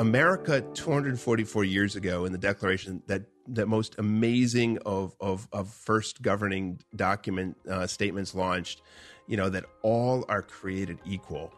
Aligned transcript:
America 0.00 0.62
244 0.72 1.62
years 1.64 1.94
ago 1.94 2.24
in 2.24 2.32
the 2.32 2.38
Declaration, 2.38 3.02
that 3.06 3.22
that 3.48 3.66
most 3.66 3.96
amazing 3.98 4.78
of 4.86 5.14
of, 5.20 5.46
of 5.52 5.68
first 5.68 6.22
governing 6.22 6.80
document 6.96 7.54
uh, 7.70 7.86
statements 7.86 8.34
launched, 8.34 8.80
you 9.26 9.36
know 9.36 9.50
that 9.50 9.66
all 9.82 10.24
are 10.30 10.40
created 10.40 10.98
equal. 11.04 11.52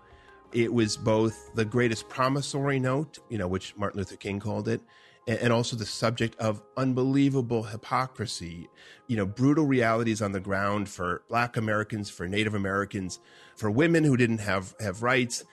It 0.53 0.75
was 0.75 0.97
both 0.97 1.55
the 1.55 1.65
greatest 1.65 2.09
promissory 2.09 2.81
note, 2.81 3.21
you 3.31 3.39
know, 3.39 3.47
which 3.47 3.77
Martin 3.77 3.99
Luther 3.99 4.17
King 4.17 4.41
called 4.41 4.67
it, 4.67 4.81
and, 5.29 5.53
also 5.53 5.77
the 5.77 5.87
subject 5.87 6.35
of 6.41 6.61
unbelievable 6.77 7.63
hypocrisy, 7.63 8.69
you 9.07 9.17
know, 9.17 9.25
brutal 9.25 9.67
realities 9.67 10.21
on 10.21 10.33
the 10.33 10.41
ground 10.41 10.89
for 10.89 11.23
Black 11.29 11.57
Americans, 11.57 12.11
for 12.11 12.27
Native 12.27 12.55
Americans, 12.55 13.21
for 13.55 13.71
women 13.71 14.03
who 14.03 14.17
didn't 14.17 14.39
have 14.39 14.75
have 14.81 15.05
rights. 15.05 15.45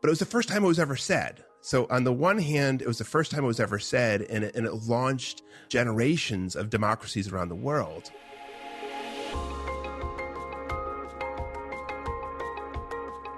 But 0.00 0.08
it 0.08 0.10
was 0.10 0.18
the 0.18 0.26
first 0.26 0.48
time 0.48 0.64
it 0.64 0.66
was 0.66 0.80
ever 0.80 0.96
said 0.96 1.44
so, 1.64 1.86
on 1.90 2.02
the 2.02 2.12
one 2.12 2.38
hand, 2.38 2.82
it 2.82 2.88
was 2.88 2.98
the 2.98 3.04
first 3.04 3.30
time 3.30 3.44
it 3.44 3.46
was 3.46 3.60
ever 3.60 3.78
said, 3.78 4.22
and 4.22 4.42
it, 4.42 4.56
and 4.56 4.66
it 4.66 4.74
launched 4.88 5.42
generations 5.68 6.56
of 6.56 6.70
democracies 6.70 7.32
around 7.32 7.50
the 7.50 7.54
world. 7.54 8.10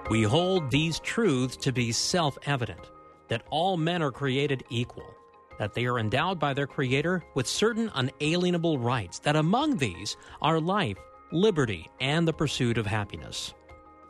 We 0.09 0.23
hold 0.23 0.71
these 0.71 0.99
truths 0.99 1.55
to 1.57 1.71
be 1.71 1.91
self 1.91 2.35
evident 2.47 2.89
that 3.27 3.43
all 3.51 3.77
men 3.77 4.01
are 4.01 4.11
created 4.11 4.63
equal, 4.71 5.13
that 5.59 5.75
they 5.75 5.85
are 5.85 5.99
endowed 5.99 6.39
by 6.39 6.55
their 6.55 6.67
Creator 6.67 7.23
with 7.35 7.45
certain 7.45 7.91
unalienable 7.93 8.79
rights, 8.79 9.19
that 9.19 9.35
among 9.35 9.77
these 9.77 10.17
are 10.41 10.59
life, 10.59 10.97
liberty, 11.31 11.91
and 11.99 12.27
the 12.27 12.33
pursuit 12.33 12.79
of 12.79 12.87
happiness. 12.87 13.53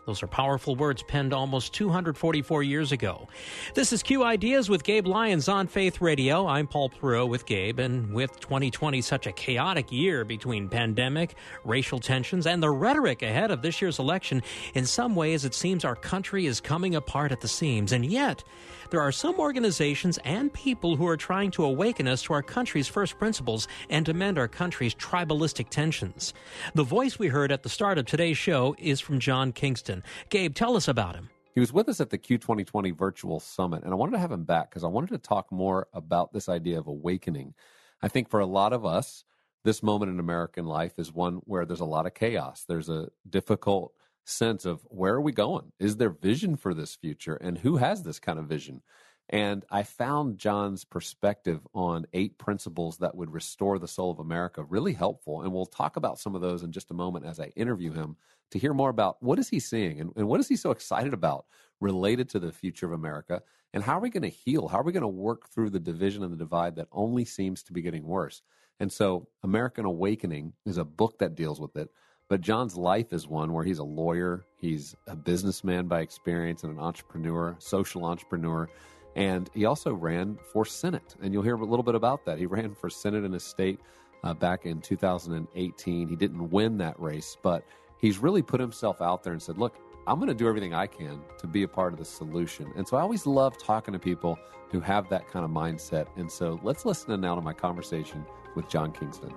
Those 0.05 0.21
are 0.21 0.27
powerful 0.27 0.75
words 0.75 1.01
penned 1.01 1.33
almost 1.33 1.73
244 1.73 2.61
years 2.61 2.91
ago. 2.91 3.27
This 3.73 3.91
is 3.91 4.03
Q 4.03 4.23
Ideas 4.23 4.69
with 4.69 4.83
Gabe 4.83 5.07
Lyons 5.07 5.49
on 5.49 5.65
Faith 5.65 5.99
Radio. 5.99 6.45
I'm 6.45 6.67
Paul 6.67 6.91
Perot 6.91 7.27
with 7.27 7.47
Gabe, 7.47 7.79
and 7.79 8.13
with 8.13 8.39
2020 8.39 9.01
such 9.01 9.25
a 9.25 9.31
chaotic 9.31 9.91
year 9.91 10.23
between 10.23 10.69
pandemic, 10.69 11.33
racial 11.63 11.97
tensions, 11.97 12.45
and 12.45 12.61
the 12.61 12.69
rhetoric 12.69 13.23
ahead 13.23 13.49
of 13.49 13.63
this 13.63 13.81
year's 13.81 13.97
election, 13.97 14.43
in 14.75 14.85
some 14.85 15.15
ways 15.15 15.43
it 15.43 15.55
seems 15.55 15.83
our 15.83 15.95
country 15.95 16.45
is 16.45 16.61
coming 16.61 16.93
apart 16.93 17.31
at 17.31 17.41
the 17.41 17.47
seams. 17.47 17.91
And 17.91 18.05
yet, 18.05 18.43
there 18.91 19.01
are 19.01 19.11
some 19.11 19.39
organizations 19.39 20.19
and 20.23 20.53
people 20.53 20.95
who 20.95 21.07
are 21.07 21.17
trying 21.17 21.49
to 21.51 21.65
awaken 21.65 22.07
us 22.07 22.21
to 22.23 22.33
our 22.33 22.43
country's 22.43 22.87
first 22.87 23.17
principles 23.17 23.67
and 23.89 24.05
to 24.05 24.13
mend 24.13 24.37
our 24.37 24.47
country's 24.47 24.93
tribalistic 24.93 25.69
tensions. 25.69 26.33
The 26.75 26.83
voice 26.83 27.17
we 27.17 27.27
heard 27.27 27.51
at 27.51 27.63
the 27.63 27.69
start 27.69 27.97
of 27.97 28.05
today's 28.05 28.37
show 28.37 28.75
is 28.77 28.99
from 28.99 29.19
John 29.19 29.51
Kingston. 29.51 29.94
Gabe, 30.29 30.53
tell 30.53 30.75
us 30.75 30.87
about 30.87 31.15
him. 31.15 31.29
He 31.53 31.59
was 31.59 31.71
with 31.71 31.87
us 31.87 32.01
at 32.01 32.09
the 32.09 32.17
Q2020 32.17 32.97
virtual 32.97 33.39
summit, 33.39 33.83
and 33.83 33.93
I 33.93 33.95
wanted 33.95 34.13
to 34.13 34.19
have 34.19 34.31
him 34.31 34.43
back 34.43 34.69
because 34.69 34.83
I 34.83 34.87
wanted 34.87 35.11
to 35.11 35.17
talk 35.17 35.51
more 35.51 35.87
about 35.93 36.33
this 36.33 36.49
idea 36.49 36.77
of 36.77 36.87
awakening. 36.87 37.53
I 38.01 38.09
think 38.09 38.29
for 38.29 38.41
a 38.41 38.45
lot 38.45 38.73
of 38.73 38.85
us, 38.85 39.23
this 39.63 39.81
moment 39.81 40.11
in 40.11 40.19
American 40.19 40.65
life 40.65 40.99
is 40.99 41.13
one 41.13 41.41
where 41.45 41.65
there's 41.65 41.79
a 41.79 41.85
lot 41.85 42.05
of 42.05 42.13
chaos. 42.13 42.65
There's 42.67 42.89
a 42.89 43.07
difficult 43.29 43.93
sense 44.25 44.65
of 44.65 44.81
where 44.89 45.13
are 45.13 45.21
we 45.21 45.31
going? 45.31 45.71
Is 45.79 45.97
there 45.97 46.09
vision 46.09 46.55
for 46.55 46.73
this 46.73 46.95
future? 46.95 47.35
And 47.35 47.57
who 47.57 47.77
has 47.77 48.03
this 48.03 48.19
kind 48.19 48.37
of 48.37 48.45
vision? 48.45 48.81
And 49.29 49.65
I 49.71 49.83
found 49.83 50.37
John's 50.37 50.83
perspective 50.83 51.65
on 51.73 52.05
eight 52.13 52.37
principles 52.37 52.97
that 52.97 53.15
would 53.15 53.31
restore 53.31 53.79
the 53.79 53.87
soul 53.87 54.11
of 54.11 54.19
America 54.19 54.63
really 54.63 54.93
helpful. 54.93 55.41
And 55.41 55.51
we'll 55.51 55.65
talk 55.65 55.95
about 55.95 56.19
some 56.19 56.35
of 56.35 56.41
those 56.41 56.61
in 56.61 56.71
just 56.71 56.91
a 56.91 56.95
moment 56.95 57.25
as 57.25 57.39
I 57.39 57.47
interview 57.55 57.91
him 57.91 58.17
to 58.51 58.59
hear 58.59 58.73
more 58.73 58.89
about 58.89 59.21
what 59.23 59.39
is 59.39 59.49
he 59.49 59.59
seeing 59.59 59.99
and, 59.99 60.11
and 60.15 60.27
what 60.27 60.39
is 60.39 60.47
he 60.47 60.55
so 60.55 60.69
excited 60.71 61.13
about 61.13 61.45
related 61.81 62.29
to 62.29 62.39
the 62.39 62.51
future 62.51 62.85
of 62.85 62.91
America 62.91 63.41
and 63.75 63.83
how 63.83 63.97
are 63.97 64.01
we 64.01 64.09
going 64.09 64.23
to 64.23 64.29
heal? 64.29 64.69
How 64.69 64.79
are 64.79 64.83
we 64.83 64.93
going 64.93 65.01
to 65.01 65.07
work 65.07 65.49
through 65.49 65.69
the 65.71 65.81
division 65.81 66.23
and 66.23 66.31
the 66.31 66.37
divide 66.37 66.77
that 66.77 66.87
only 66.93 67.25
seems 67.25 67.61
to 67.63 67.73
be 67.73 67.81
getting 67.81 68.05
worse? 68.05 68.41
And 68.79 68.89
so 68.91 69.27
American 69.43 69.83
Awakening 69.83 70.53
is 70.65 70.77
a 70.77 70.85
book 70.85 71.19
that 71.19 71.35
deals 71.35 71.59
with 71.59 71.75
it. 71.75 71.89
But 72.29 72.39
John's 72.39 72.77
life 72.77 73.11
is 73.11 73.27
one 73.27 73.51
where 73.51 73.65
he's 73.65 73.79
a 73.79 73.83
lawyer, 73.83 74.45
he's 74.57 74.95
a 75.07 75.15
businessman 75.15 75.87
by 75.87 75.99
experience, 76.01 76.63
and 76.63 76.71
an 76.71 76.79
entrepreneur, 76.79 77.55
social 77.59 78.05
entrepreneur. 78.05 78.69
And 79.15 79.49
he 79.53 79.65
also 79.65 79.93
ran 79.93 80.37
for 80.51 80.65
Senate. 80.65 81.15
And 81.21 81.33
you'll 81.33 81.43
hear 81.43 81.55
a 81.55 81.65
little 81.65 81.83
bit 81.83 81.95
about 81.95 82.25
that. 82.25 82.37
He 82.37 82.45
ran 82.45 82.75
for 82.75 82.89
Senate 82.89 83.23
in 83.23 83.31
his 83.31 83.43
state 83.43 83.79
uh, 84.23 84.33
back 84.33 84.65
in 84.65 84.81
2018. 84.81 86.07
He 86.07 86.15
didn't 86.15 86.49
win 86.49 86.77
that 86.79 86.99
race, 86.99 87.37
but 87.41 87.63
he's 87.97 88.17
really 88.17 88.41
put 88.41 88.59
himself 88.59 89.01
out 89.01 89.23
there 89.23 89.33
and 89.33 89.41
said, 89.41 89.57
Look, 89.57 89.77
I'm 90.07 90.17
going 90.17 90.27
to 90.27 90.35
do 90.35 90.47
everything 90.47 90.73
I 90.73 90.85
can 90.85 91.21
to 91.39 91.47
be 91.47 91.63
a 91.63 91.67
part 91.67 91.93
of 91.93 91.99
the 91.99 92.05
solution. 92.05 92.71
And 92.75 92.87
so 92.87 92.97
I 92.97 93.01
always 93.01 93.25
love 93.25 93.57
talking 93.57 93.93
to 93.93 93.99
people 93.99 94.37
who 94.69 94.79
have 94.81 95.09
that 95.09 95.27
kind 95.27 95.45
of 95.45 95.51
mindset. 95.51 96.07
And 96.15 96.31
so 96.31 96.59
let's 96.61 96.85
listen 96.85 97.19
now 97.21 97.35
to 97.35 97.41
my 97.41 97.53
conversation 97.53 98.25
with 98.55 98.67
John 98.69 98.91
Kingston. 98.91 99.33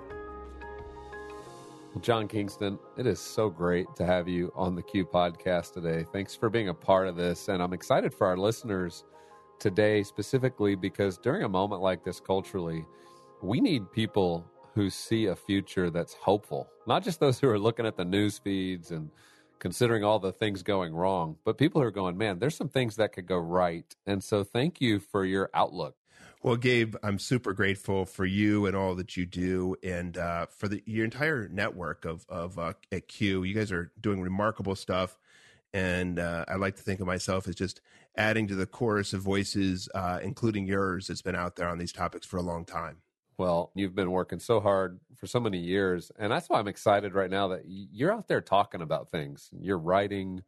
John 2.00 2.28
Kingston, 2.28 2.78
it 2.96 3.06
is 3.06 3.18
so 3.18 3.48
great 3.48 3.86
to 3.96 4.04
have 4.04 4.28
you 4.28 4.52
on 4.54 4.74
the 4.74 4.82
Q 4.82 5.04
podcast 5.04 5.72
today. 5.72 6.04
Thanks 6.12 6.34
for 6.34 6.50
being 6.50 6.68
a 6.68 6.74
part 6.74 7.08
of 7.08 7.16
this. 7.16 7.48
And 7.48 7.62
I'm 7.62 7.72
excited 7.72 8.12
for 8.12 8.26
our 8.26 8.36
listeners 8.36 9.04
today, 9.58 10.02
specifically 10.02 10.74
because 10.74 11.18
during 11.18 11.42
a 11.42 11.48
moment 11.48 11.82
like 11.82 12.04
this 12.04 12.20
culturally, 12.20 12.84
we 13.42 13.60
need 13.60 13.90
people 13.92 14.44
who 14.74 14.90
see 14.90 15.26
a 15.26 15.36
future 15.36 15.90
that's 15.90 16.14
hopeful, 16.14 16.68
not 16.86 17.02
just 17.02 17.20
those 17.20 17.38
who 17.38 17.48
are 17.48 17.58
looking 17.58 17.86
at 17.86 17.96
the 17.96 18.04
news 18.04 18.38
feeds 18.38 18.90
and 18.90 19.10
considering 19.58 20.04
all 20.04 20.18
the 20.18 20.32
things 20.32 20.62
going 20.62 20.94
wrong, 20.94 21.36
but 21.44 21.58
people 21.58 21.80
who 21.80 21.86
are 21.86 21.92
going, 21.92 22.16
man, 22.16 22.38
there's 22.38 22.56
some 22.56 22.68
things 22.68 22.96
that 22.96 23.12
could 23.12 23.26
go 23.26 23.38
right. 23.38 23.96
And 24.06 24.22
so 24.22 24.44
thank 24.44 24.80
you 24.80 25.00
for 25.00 25.24
your 25.24 25.50
outlook 25.52 25.96
well, 26.42 26.56
Gabe, 26.56 26.94
I'm 27.02 27.18
super 27.18 27.52
grateful 27.52 28.04
for 28.04 28.24
you 28.24 28.66
and 28.66 28.76
all 28.76 28.94
that 28.94 29.16
you 29.16 29.26
do, 29.26 29.74
and 29.82 30.16
uh, 30.16 30.46
for 30.46 30.68
the 30.68 30.82
your 30.86 31.04
entire 31.04 31.48
network 31.48 32.04
of 32.04 32.24
of 32.28 32.58
uh, 32.58 32.74
at 32.92 33.08
Q. 33.08 33.42
You 33.42 33.54
guys 33.54 33.72
are 33.72 33.90
doing 34.00 34.20
remarkable 34.22 34.76
stuff, 34.76 35.18
and 35.78 36.18
uh, 36.18 36.44
I 36.48 36.56
like 36.56 36.74
to 36.76 36.82
think 36.82 36.98
of 37.00 37.06
myself 37.06 37.46
as 37.46 37.54
just 37.54 37.80
adding 38.16 38.48
to 38.48 38.56
the 38.56 38.66
chorus 38.66 39.12
of 39.12 39.20
voices, 39.20 39.88
uh, 39.94 40.18
including 40.22 40.66
yours, 40.66 41.06
that's 41.06 41.22
been 41.22 41.36
out 41.36 41.54
there 41.54 41.68
on 41.68 41.78
these 41.78 41.92
topics 41.92 42.26
for 42.26 42.36
a 42.36 42.42
long 42.42 42.64
time. 42.64 42.96
Well, 43.38 43.70
you've 43.76 43.94
been 43.94 44.10
working 44.10 44.40
so 44.40 44.58
hard 44.58 44.98
for 45.14 45.28
so 45.28 45.38
many 45.38 45.58
years, 45.58 46.10
and 46.18 46.32
that's 46.32 46.48
why 46.48 46.58
I'm 46.58 46.66
excited 46.66 47.14
right 47.14 47.30
now 47.30 47.48
that 47.48 47.62
you're 47.66 48.12
out 48.12 48.26
there 48.26 48.40
talking 48.40 48.82
about 48.82 49.10
things. 49.10 49.50
You're 49.52 49.78
writing 49.78 50.42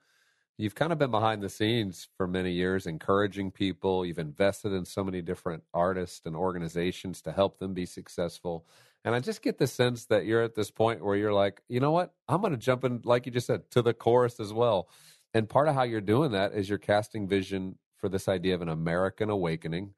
you've 0.59 0.75
kind 0.75 0.93
of 0.93 0.99
been 0.99 1.11
behind 1.11 1.43
the 1.43 1.49
scenes 1.49 2.09
for 2.19 2.27
many 2.27 2.53
years, 2.53 2.87
encouraging 2.87 3.51
people. 3.51 4.05
You've 4.05 4.19
invested 4.19 4.73
in 4.73 4.85
so 4.85 5.03
many 5.03 5.23
different 5.23 5.63
artists 5.73 6.27
and 6.27 6.37
organizations 6.37 7.23
to 7.23 7.33
help 7.33 7.59
them 7.59 7.73
be 7.73 7.87
successful. 7.87 8.67
And 9.03 9.15
I 9.15 9.21
just 9.21 9.41
get 9.41 9.57
the 9.57 9.67
sense 9.67 10.05
that 10.07 10.27
you're 10.27 10.43
at 10.43 10.55
this 10.55 10.71
point 10.71 11.03
where 11.03 11.17
you're 11.17 11.33
like, 11.33 11.63
you 11.69 11.81
know 11.81 11.93
what? 11.93 12.13
I'm 12.29 12.43
going 12.43 12.53
to 12.53 12.59
jump 12.59 12.85
in, 12.85 13.01
like 13.05 13.25
you 13.25 13.33
just 13.33 13.47
said, 13.47 13.71
to 13.71 13.81
the 13.81 13.95
chorus 13.95 14.39
as 14.39 14.53
well. 14.53 14.91
And 15.35 15.49
part 15.49 15.69
of 15.69 15.75
how 15.75 15.85
you're 15.85 16.01
doing 16.01 16.33
that 16.33 16.53
is 16.53 16.69
you're 16.69 16.79
casting 16.79 17.29
vision 17.29 17.79
for 17.99 18.09
this 18.09 18.29
idea 18.29 18.55
of 18.55 18.63
an 18.63 18.69
American 18.69 19.31
awakening. 19.31 19.95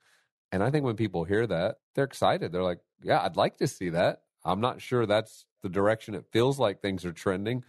And 0.50 0.62
I 0.62 0.70
think 0.70 0.84
when 0.84 0.96
people 0.96 1.24
hear 1.24 1.46
that, 1.46 1.76
they're 1.94 2.04
excited. 2.04 2.52
They're 2.52 2.62
like, 2.62 2.80
yeah, 3.02 3.22
I'd 3.22 3.36
like 3.36 3.56
to 3.58 3.66
see 3.66 3.88
that. 3.90 4.22
I'm 4.44 4.60
not 4.60 4.82
sure 4.82 5.06
that's 5.06 5.46
the 5.62 5.68
direction 5.68 6.14
it 6.14 6.26
feels 6.32 6.58
like 6.58 6.80
things 6.80 7.04
are 7.04 7.12
trending, 7.12 7.64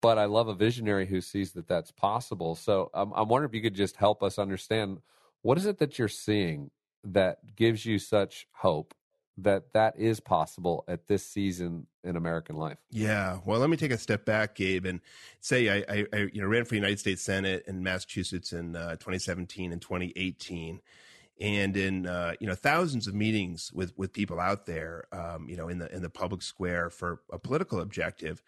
but 0.00 0.18
I 0.18 0.24
love 0.24 0.48
a 0.48 0.54
visionary 0.54 1.06
who 1.06 1.20
sees 1.20 1.52
that 1.52 1.68
that's 1.68 1.90
possible. 1.90 2.54
So 2.54 2.90
um, 2.94 3.12
I'm 3.14 3.28
wondering 3.28 3.50
if 3.50 3.54
you 3.54 3.62
could 3.62 3.74
just 3.74 3.96
help 3.96 4.22
us 4.22 4.38
understand 4.38 4.98
what 5.42 5.58
is 5.58 5.66
it 5.66 5.78
that 5.78 5.98
you're 5.98 6.08
seeing 6.08 6.70
that 7.04 7.56
gives 7.56 7.84
you 7.84 7.98
such 7.98 8.46
hope 8.52 8.94
that 9.38 9.72
that 9.72 9.98
is 9.98 10.20
possible 10.20 10.84
at 10.86 11.06
this 11.06 11.24
season 11.26 11.86
in 12.04 12.16
American 12.16 12.56
life. 12.56 12.78
Yeah, 12.90 13.38
well, 13.44 13.60
let 13.60 13.70
me 13.70 13.76
take 13.76 13.90
a 13.90 13.98
step 13.98 14.24
back, 14.24 14.54
Gabe, 14.54 14.86
and 14.86 15.00
say 15.40 15.68
I, 15.68 15.84
I, 15.88 16.06
I 16.12 16.16
you 16.32 16.42
know 16.42 16.48
ran 16.48 16.64
for 16.64 16.74
United 16.74 16.98
States 16.98 17.22
Senate 17.22 17.64
in 17.66 17.82
Massachusetts 17.82 18.52
in 18.52 18.76
uh, 18.76 18.90
2017 18.92 19.72
and 19.72 19.80
2018, 19.80 20.80
and 21.40 21.76
in 21.76 22.06
uh, 22.06 22.34
you 22.40 22.46
know 22.46 22.54
thousands 22.54 23.06
of 23.06 23.14
meetings 23.14 23.72
with 23.72 23.96
with 23.96 24.12
people 24.12 24.38
out 24.38 24.66
there, 24.66 25.06
um, 25.12 25.48
you 25.48 25.56
know, 25.56 25.68
in 25.68 25.78
the 25.78 25.94
in 25.94 26.02
the 26.02 26.10
public 26.10 26.42
square 26.42 26.90
for 26.90 27.20
a 27.32 27.38
political 27.38 27.80
objective, 27.80 28.42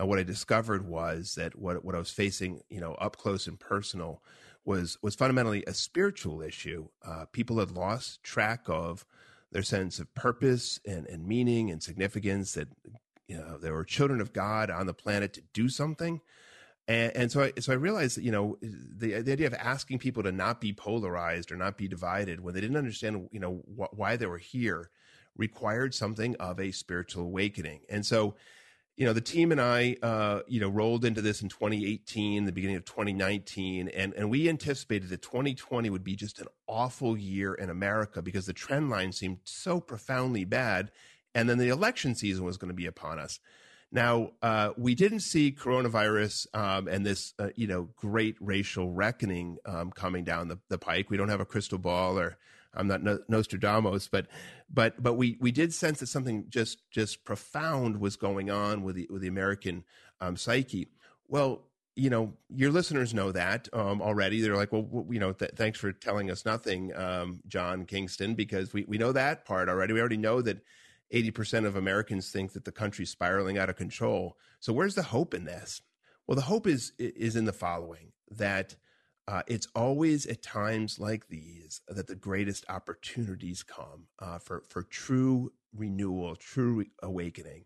uh, 0.00 0.06
what 0.06 0.18
I 0.18 0.22
discovered 0.22 0.86
was 0.86 1.34
that 1.34 1.58
what 1.58 1.84
what 1.84 1.94
I 1.94 1.98
was 1.98 2.10
facing, 2.10 2.62
you 2.70 2.80
know, 2.80 2.94
up 2.94 3.16
close 3.16 3.46
and 3.46 3.58
personal, 3.58 4.22
was 4.64 4.98
was 5.02 5.14
fundamentally 5.14 5.64
a 5.66 5.74
spiritual 5.74 6.40
issue. 6.40 6.88
Uh, 7.04 7.26
people 7.32 7.58
had 7.58 7.72
lost 7.72 8.22
track 8.22 8.62
of 8.68 9.04
their 9.52 9.62
sense 9.62 9.98
of 9.98 10.14
purpose 10.14 10.80
and, 10.86 11.06
and 11.06 11.26
meaning 11.26 11.70
and 11.70 11.82
significance. 11.82 12.54
That 12.54 12.68
you 13.28 13.36
know, 13.36 13.58
there 13.58 13.74
were 13.74 13.84
children 13.84 14.20
of 14.20 14.32
God 14.32 14.70
on 14.70 14.86
the 14.86 14.94
planet 14.94 15.32
to 15.34 15.42
do 15.52 15.68
something 15.68 16.20
and, 16.90 17.12
and 17.14 17.32
so 17.32 17.42
I 17.42 17.52
so 17.60 17.72
I 17.72 17.76
realized 17.76 18.16
that 18.16 18.24
you 18.24 18.32
know 18.32 18.58
the 18.62 19.22
the 19.22 19.32
idea 19.32 19.46
of 19.46 19.54
asking 19.54 20.00
people 20.00 20.24
to 20.24 20.32
not 20.32 20.60
be 20.60 20.72
polarized 20.72 21.52
or 21.52 21.56
not 21.56 21.78
be 21.78 21.86
divided 21.86 22.40
when 22.40 22.52
they 22.52 22.60
didn't 22.60 22.76
understand 22.76 23.28
you 23.30 23.38
know 23.38 23.62
wh- 23.78 23.96
why 23.96 24.16
they 24.16 24.26
were 24.26 24.38
here 24.38 24.90
required 25.36 25.94
something 25.94 26.34
of 26.36 26.58
a 26.58 26.72
spiritual 26.72 27.22
awakening. 27.22 27.82
And 27.88 28.04
so 28.04 28.34
you 29.00 29.06
know 29.06 29.14
the 29.14 29.22
team 29.22 29.50
and 29.50 29.62
I 29.62 29.96
uh, 30.02 30.40
you 30.46 30.60
know 30.60 30.68
rolled 30.68 31.06
into 31.06 31.22
this 31.22 31.40
in 31.40 31.48
2018, 31.48 32.44
the 32.44 32.52
beginning 32.52 32.76
of 32.76 32.84
2019, 32.84 33.88
and 33.88 34.12
and 34.12 34.28
we 34.28 34.46
anticipated 34.46 35.08
that 35.08 35.22
2020 35.22 35.88
would 35.88 36.04
be 36.04 36.14
just 36.14 36.38
an 36.38 36.48
awful 36.66 37.16
year 37.16 37.54
in 37.54 37.70
America 37.70 38.20
because 38.20 38.44
the 38.44 38.52
trend 38.52 38.90
line 38.90 39.12
seemed 39.12 39.38
so 39.44 39.80
profoundly 39.80 40.44
bad, 40.44 40.90
and 41.34 41.48
then 41.48 41.56
the 41.56 41.70
election 41.70 42.14
season 42.14 42.44
was 42.44 42.58
going 42.58 42.68
to 42.68 42.74
be 42.74 42.84
upon 42.84 43.18
us. 43.18 43.40
Now, 43.90 44.32
uh, 44.42 44.72
we 44.76 44.94
didn't 44.94 45.20
see 45.20 45.50
coronavirus 45.50 46.54
um, 46.54 46.86
and 46.86 47.04
this, 47.04 47.32
uh, 47.38 47.48
you 47.56 47.66
know, 47.66 47.88
great 47.96 48.36
racial 48.38 48.90
reckoning 48.90 49.56
um, 49.64 49.92
coming 49.92 50.24
down 50.24 50.48
the, 50.48 50.58
the 50.68 50.78
pike. 50.78 51.08
We 51.08 51.16
don't 51.16 51.30
have 51.30 51.40
a 51.40 51.46
crystal 51.46 51.78
ball, 51.78 52.18
or 52.18 52.36
I'm 52.74 52.86
not 52.86 53.02
Nostradamus, 53.28 54.08
but 54.08 54.26
but 54.72 55.02
but 55.02 55.14
we 55.14 55.36
we 55.40 55.50
did 55.50 55.74
sense 55.74 56.00
that 56.00 56.06
something 56.06 56.46
just 56.48 56.90
just 56.90 57.24
profound 57.24 58.00
was 58.00 58.16
going 58.16 58.50
on 58.50 58.82
with 58.82 58.96
the 58.96 59.08
with 59.10 59.22
the 59.22 59.28
American 59.28 59.84
um, 60.20 60.36
psyche. 60.36 60.88
Well, 61.26 61.62
you 61.96 62.10
know, 62.10 62.34
your 62.48 62.70
listeners 62.70 63.12
know 63.12 63.32
that 63.32 63.68
um, 63.72 64.00
already. 64.00 64.40
They're 64.40 64.56
like, 64.56 64.72
well, 64.72 65.06
you 65.10 65.18
know, 65.18 65.32
th- 65.32 65.52
thanks 65.56 65.78
for 65.78 65.92
telling 65.92 66.30
us 66.30 66.44
nothing, 66.44 66.94
um, 66.96 67.40
John 67.48 67.84
Kingston, 67.84 68.34
because 68.34 68.72
we 68.72 68.84
we 68.86 68.98
know 68.98 69.12
that 69.12 69.44
part 69.44 69.68
already. 69.68 69.92
We 69.92 70.00
already 70.00 70.16
know 70.16 70.40
that 70.42 70.62
80% 71.12 71.66
of 71.66 71.76
Americans 71.76 72.30
think 72.30 72.52
that 72.52 72.64
the 72.64 72.72
country's 72.72 73.10
spiraling 73.10 73.58
out 73.58 73.68
of 73.68 73.76
control. 73.76 74.36
So 74.60 74.72
where's 74.72 74.94
the 74.94 75.02
hope 75.02 75.34
in 75.34 75.44
this? 75.44 75.82
Well, 76.26 76.36
the 76.36 76.42
hope 76.42 76.66
is 76.66 76.92
is 76.98 77.34
in 77.34 77.44
the 77.44 77.52
following 77.52 78.12
that 78.30 78.76
uh, 79.30 79.42
it's 79.46 79.68
always 79.76 80.26
at 80.26 80.42
times 80.42 80.98
like 80.98 81.28
these 81.28 81.82
that 81.86 82.08
the 82.08 82.16
greatest 82.16 82.64
opportunities 82.68 83.62
come 83.62 84.08
uh, 84.18 84.38
for 84.40 84.64
for 84.68 84.82
true 84.82 85.52
renewal, 85.72 86.34
true 86.34 86.74
re- 86.74 86.90
awakening. 87.00 87.64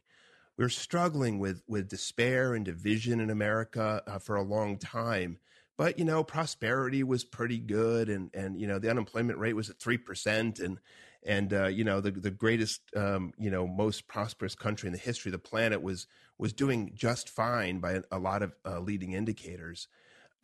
We're 0.59 0.69
struggling 0.69 1.39
with 1.39 1.63
with 1.67 1.89
despair 1.89 2.55
and 2.55 2.67
division 2.67 3.19
in 3.19 3.31
America 3.31 4.03
uh, 4.07 4.19
for 4.19 4.37
a 4.37 4.43
long 4.43 4.77
time, 4.77 5.39
but 5.79 5.99
you 5.99 6.05
know 6.05 6.23
prosperity 6.23 7.03
was 7.03 7.25
pretty 7.25 7.59
good, 7.59 8.11
and 8.11 8.31
and 8.35 8.61
you 8.61 8.67
know 8.67 8.79
the 8.79 8.91
unemployment 8.91 9.39
rate 9.39 9.55
was 9.55 9.71
at 9.71 9.81
three 9.81 9.97
percent, 9.97 10.59
and 10.59 10.79
and 11.25 11.55
uh, 11.55 11.69
you 11.69 11.83
know 11.83 12.03
the 12.03 12.11
the 12.11 12.31
greatest 12.31 12.83
um, 12.95 13.33
you 13.39 13.51
know 13.51 13.67
most 13.67 14.07
prosperous 14.07 14.55
country 14.55 14.87
in 14.87 14.93
the 14.93 14.99
history 14.99 15.31
of 15.31 15.33
the 15.33 15.49
planet 15.49 15.81
was 15.81 16.09
was 16.37 16.53
doing 16.53 16.93
just 16.95 17.31
fine 17.31 17.79
by 17.79 18.03
a, 18.11 18.19
lot 18.19 18.43
of 18.43 18.53
uh, 18.67 18.81
leading 18.81 19.13
indicators. 19.13 19.89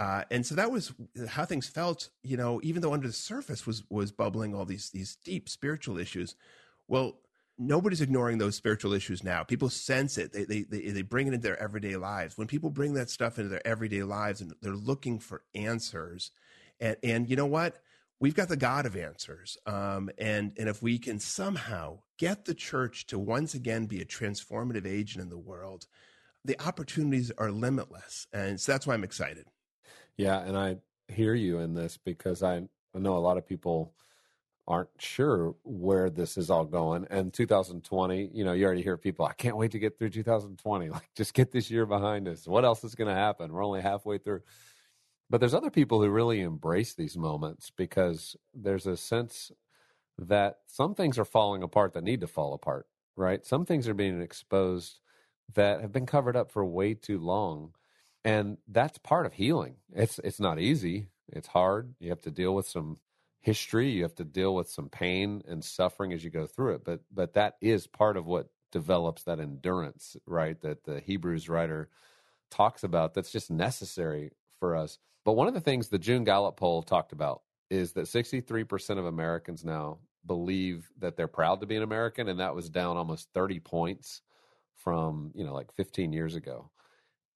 Uh, 0.00 0.24
and 0.30 0.46
so 0.46 0.54
that 0.54 0.72
was 0.72 0.92
how 1.28 1.44
things 1.44 1.68
felt, 1.68 2.08
you 2.22 2.36
know, 2.36 2.58
even 2.64 2.80
though 2.80 2.94
under 2.94 3.06
the 3.06 3.12
surface 3.12 3.66
was 3.66 3.84
was 3.90 4.10
bubbling 4.10 4.54
all 4.54 4.64
these 4.64 4.90
these 4.90 5.16
deep 5.24 5.48
spiritual 5.48 5.98
issues. 5.98 6.34
Well, 6.88 7.18
nobody's 7.58 8.00
ignoring 8.00 8.38
those 8.38 8.56
spiritual 8.56 8.94
issues 8.94 9.22
now. 9.22 9.44
People 9.44 9.68
sense 9.68 10.16
it. 10.16 10.32
They, 10.32 10.44
they 10.44 10.62
they 10.62 10.90
they 10.90 11.02
bring 11.02 11.26
it 11.26 11.34
into 11.34 11.46
their 11.46 11.62
everyday 11.62 11.96
lives. 11.96 12.38
When 12.38 12.46
people 12.46 12.70
bring 12.70 12.94
that 12.94 13.10
stuff 13.10 13.38
into 13.38 13.50
their 13.50 13.66
everyday 13.66 14.02
lives 14.02 14.40
and 14.40 14.54
they're 14.62 14.72
looking 14.72 15.18
for 15.18 15.42
answers, 15.54 16.30
and 16.80 16.96
and 17.04 17.28
you 17.28 17.36
know 17.36 17.46
what? 17.46 17.78
we've 18.20 18.34
got 18.34 18.48
the 18.48 18.56
God 18.56 18.86
of 18.86 18.94
answers. 18.96 19.56
Um, 19.66 20.10
and, 20.18 20.52
and 20.58 20.68
if 20.68 20.82
we 20.82 20.98
can 20.98 21.18
somehow 21.18 22.00
get 22.18 22.44
the 22.44 22.54
church 22.54 23.06
to 23.06 23.18
once 23.18 23.54
again 23.54 23.86
be 23.86 24.00
a 24.00 24.04
transformative 24.04 24.86
agent 24.86 25.22
in 25.22 25.30
the 25.30 25.38
world, 25.38 25.86
the 26.44 26.60
opportunities 26.60 27.32
are 27.38 27.50
limitless. 27.50 28.26
And 28.32 28.60
so 28.60 28.72
that's 28.72 28.86
why 28.86 28.94
I'm 28.94 29.04
excited. 29.04 29.46
Yeah. 30.20 30.40
And 30.40 30.54
I 30.54 30.76
hear 31.08 31.34
you 31.34 31.60
in 31.60 31.72
this 31.72 31.96
because 31.96 32.42
I, 32.42 32.56
I 32.94 32.98
know 32.98 33.16
a 33.16 33.18
lot 33.18 33.38
of 33.38 33.46
people 33.46 33.94
aren't 34.68 34.90
sure 34.98 35.54
where 35.64 36.10
this 36.10 36.36
is 36.36 36.50
all 36.50 36.66
going. 36.66 37.06
And 37.08 37.32
2020, 37.32 38.30
you 38.34 38.44
know, 38.44 38.52
you 38.52 38.66
already 38.66 38.82
hear 38.82 38.98
people, 38.98 39.24
I 39.24 39.32
can't 39.32 39.56
wait 39.56 39.70
to 39.70 39.78
get 39.78 39.98
through 39.98 40.10
2020. 40.10 40.88
Like, 40.90 41.08
just 41.16 41.32
get 41.32 41.52
this 41.52 41.70
year 41.70 41.86
behind 41.86 42.28
us. 42.28 42.46
What 42.46 42.66
else 42.66 42.84
is 42.84 42.94
going 42.94 43.08
to 43.08 43.14
happen? 43.14 43.50
We're 43.50 43.64
only 43.64 43.80
halfway 43.80 44.18
through. 44.18 44.42
But 45.30 45.40
there's 45.40 45.54
other 45.54 45.70
people 45.70 46.02
who 46.02 46.10
really 46.10 46.40
embrace 46.40 46.92
these 46.92 47.16
moments 47.16 47.70
because 47.74 48.36
there's 48.52 48.86
a 48.86 48.98
sense 48.98 49.50
that 50.18 50.58
some 50.66 50.94
things 50.94 51.18
are 51.18 51.24
falling 51.24 51.62
apart 51.62 51.94
that 51.94 52.04
need 52.04 52.20
to 52.20 52.26
fall 52.26 52.52
apart, 52.52 52.86
right? 53.16 53.46
Some 53.46 53.64
things 53.64 53.88
are 53.88 53.94
being 53.94 54.20
exposed 54.20 55.00
that 55.54 55.80
have 55.80 55.92
been 55.92 56.04
covered 56.04 56.36
up 56.36 56.52
for 56.52 56.62
way 56.62 56.92
too 56.92 57.18
long. 57.18 57.72
And 58.24 58.58
that's 58.68 58.98
part 58.98 59.26
of 59.26 59.32
healing. 59.32 59.76
It's 59.94 60.18
it's 60.20 60.40
not 60.40 60.58
easy. 60.58 61.08
It's 61.28 61.48
hard. 61.48 61.94
You 62.00 62.10
have 62.10 62.22
to 62.22 62.30
deal 62.30 62.54
with 62.54 62.68
some 62.68 62.98
history, 63.40 63.90
you 63.90 64.02
have 64.02 64.14
to 64.16 64.24
deal 64.24 64.54
with 64.54 64.68
some 64.68 64.88
pain 64.88 65.42
and 65.48 65.64
suffering 65.64 66.12
as 66.12 66.22
you 66.22 66.30
go 66.30 66.46
through 66.46 66.74
it. 66.74 66.84
But 66.84 67.00
but 67.10 67.34
that 67.34 67.56
is 67.60 67.86
part 67.86 68.16
of 68.16 68.26
what 68.26 68.50
develops 68.70 69.24
that 69.24 69.40
endurance, 69.40 70.16
right? 70.26 70.60
That 70.60 70.84
the 70.84 71.00
Hebrews 71.00 71.48
writer 71.48 71.88
talks 72.50 72.84
about 72.84 73.14
that's 73.14 73.32
just 73.32 73.50
necessary 73.50 74.32
for 74.58 74.76
us. 74.76 74.98
But 75.24 75.32
one 75.32 75.48
of 75.48 75.54
the 75.54 75.60
things 75.60 75.88
the 75.88 75.98
June 75.98 76.24
Gallup 76.24 76.56
poll 76.56 76.82
talked 76.82 77.12
about 77.12 77.42
is 77.70 77.92
that 77.92 78.06
63% 78.06 78.98
of 78.98 79.06
Americans 79.06 79.64
now 79.64 79.98
believe 80.26 80.90
that 80.98 81.16
they're 81.16 81.28
proud 81.28 81.60
to 81.60 81.66
be 81.66 81.76
an 81.76 81.82
American, 81.82 82.28
and 82.28 82.40
that 82.40 82.54
was 82.54 82.68
down 82.68 82.96
almost 82.96 83.28
30 83.32 83.60
points 83.60 84.22
from, 84.74 85.30
you 85.34 85.44
know, 85.44 85.54
like 85.54 85.72
15 85.76 86.12
years 86.12 86.34
ago. 86.34 86.70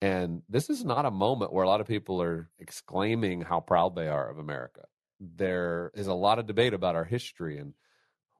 And 0.00 0.42
this 0.48 0.68
is 0.68 0.84
not 0.84 1.06
a 1.06 1.10
moment 1.10 1.52
where 1.52 1.64
a 1.64 1.68
lot 1.68 1.80
of 1.80 1.86
people 1.86 2.20
are 2.20 2.50
exclaiming 2.58 3.40
how 3.40 3.60
proud 3.60 3.94
they 3.94 4.08
are 4.08 4.28
of 4.28 4.38
America. 4.38 4.82
There 5.20 5.90
is 5.94 6.06
a 6.06 6.14
lot 6.14 6.38
of 6.38 6.46
debate 6.46 6.74
about 6.74 6.96
our 6.96 7.04
history 7.04 7.58
and 7.58 7.74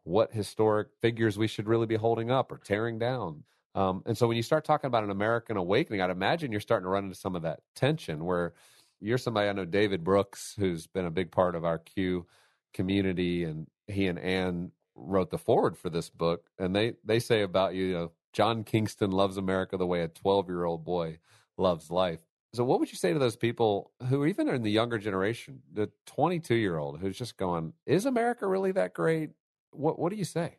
what 0.02 0.32
historic 0.32 0.88
figures 1.00 1.38
we 1.38 1.46
should 1.46 1.66
really 1.66 1.86
be 1.86 1.94
holding 1.96 2.30
up 2.30 2.52
or 2.52 2.58
tearing 2.58 2.98
down. 2.98 3.44
Um, 3.74 4.02
and 4.06 4.16
so 4.16 4.28
when 4.28 4.36
you 4.36 4.42
start 4.42 4.64
talking 4.64 4.88
about 4.88 5.04
an 5.04 5.10
American 5.10 5.56
awakening, 5.56 6.00
I'd 6.00 6.10
imagine 6.10 6.52
you're 6.52 6.60
starting 6.60 6.84
to 6.84 6.90
run 6.90 7.04
into 7.04 7.16
some 7.16 7.34
of 7.34 7.42
that 7.42 7.60
tension 7.74 8.24
where 8.24 8.52
you're 9.00 9.18
somebody 9.18 9.48
I 9.48 9.52
know, 9.52 9.64
David 9.64 10.04
Brooks, 10.04 10.54
who's 10.58 10.86
been 10.86 11.06
a 11.06 11.10
big 11.10 11.30
part 11.30 11.54
of 11.54 11.64
our 11.64 11.78
Q 11.78 12.26
community, 12.72 13.44
and 13.44 13.66
he 13.86 14.06
and 14.06 14.18
Anne 14.18 14.72
wrote 14.94 15.30
the 15.30 15.38
foreword 15.38 15.76
for 15.76 15.90
this 15.90 16.08
book, 16.10 16.48
and 16.58 16.74
they 16.74 16.94
they 17.04 17.18
say 17.18 17.42
about 17.42 17.74
you, 17.74 17.84
you 17.84 17.94
know, 17.94 18.12
John 18.32 18.64
Kingston 18.64 19.10
loves 19.10 19.36
America 19.36 19.76
the 19.76 19.86
way 19.86 20.02
a 20.02 20.08
12 20.08 20.48
year 20.48 20.64
old 20.64 20.84
boy 20.84 21.18
loves 21.56 21.90
life. 21.90 22.20
So, 22.54 22.64
what 22.64 22.78
would 22.78 22.90
you 22.90 22.96
say 22.96 23.12
to 23.12 23.18
those 23.18 23.36
people 23.36 23.90
who 24.08 24.24
even 24.26 24.48
in 24.48 24.62
the 24.62 24.70
younger 24.70 24.98
generation, 24.98 25.62
the 25.72 25.90
22 26.06 26.54
year 26.54 26.78
old 26.78 27.00
who's 27.00 27.18
just 27.18 27.36
going, 27.36 27.72
"Is 27.86 28.06
America 28.06 28.46
really 28.46 28.72
that 28.72 28.94
great?" 28.94 29.30
What 29.72 29.98
What 29.98 30.10
do 30.10 30.16
you 30.16 30.24
say? 30.24 30.58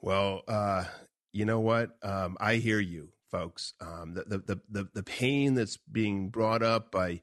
Well, 0.00 0.42
uh, 0.46 0.84
you 1.32 1.44
know 1.46 1.60
what? 1.60 1.96
Um, 2.02 2.36
I 2.38 2.56
hear 2.56 2.80
you, 2.80 3.12
folks. 3.30 3.72
Um, 3.80 4.14
the, 4.14 4.38
the 4.38 4.60
the 4.68 4.88
the 4.92 5.02
pain 5.02 5.54
that's 5.54 5.78
being 5.78 6.28
brought 6.28 6.62
up 6.62 6.90
by 6.90 7.22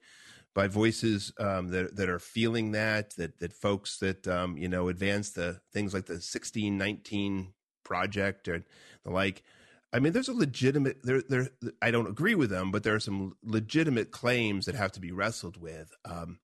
by 0.56 0.68
voices 0.68 1.32
um, 1.40 1.70
that 1.70 1.96
that 1.96 2.10
are 2.10 2.20
feeling 2.20 2.72
that 2.72 3.16
that 3.18 3.40
that 3.40 3.54
folks 3.54 4.00
that 4.00 4.28
um, 4.28 4.58
you 4.58 4.68
know 4.68 4.88
advance 4.88 5.30
the 5.30 5.62
things 5.72 5.94
like 5.94 6.06
the 6.06 6.14
1619 6.14 7.54
project 7.84 8.48
or 8.48 8.64
the 9.04 9.12
like. 9.12 9.44
I 9.92 10.00
mean, 10.00 10.14
there's 10.14 10.30
a 10.30 10.34
legitimate 10.34 11.04
there 11.04 11.22
there. 11.22 11.50
I 11.82 11.92
don't 11.92 12.10
agree 12.10 12.36
with 12.36 12.50
them, 12.50 12.72
but 12.72 12.84
there 12.84 12.96
are 12.96 13.00
some 13.00 13.36
legitimate 13.44 14.12
claims 14.12 14.66
that 14.66 14.76
have 14.76 14.92
to 14.94 15.00
be 15.00 15.12
wrestled 15.12 15.58
with. 15.58 15.96
Um, 16.06 16.40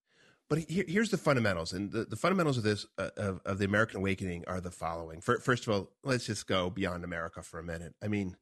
but 0.48 0.58
here, 0.60 0.84
here's 0.86 1.10
the 1.10 1.16
fundamentals, 1.18 1.72
and 1.72 1.90
the, 1.92 2.04
the 2.04 2.16
fundamentals 2.16 2.58
of 2.58 2.64
this 2.64 2.86
uh, 2.98 3.10
of, 3.16 3.40
of 3.44 3.58
the 3.58 3.64
American 3.64 3.98
awakening 3.98 4.44
are 4.46 4.60
the 4.60 4.70
following. 4.70 5.20
For, 5.20 5.38
first 5.38 5.66
of 5.66 5.72
all, 5.72 5.90
let's 6.04 6.26
just 6.26 6.46
go 6.46 6.70
beyond 6.70 7.04
America 7.04 7.42
for 7.42 7.58
a 7.58 7.64
minute. 7.64 7.94
I 8.02 8.08
mean, 8.08 8.36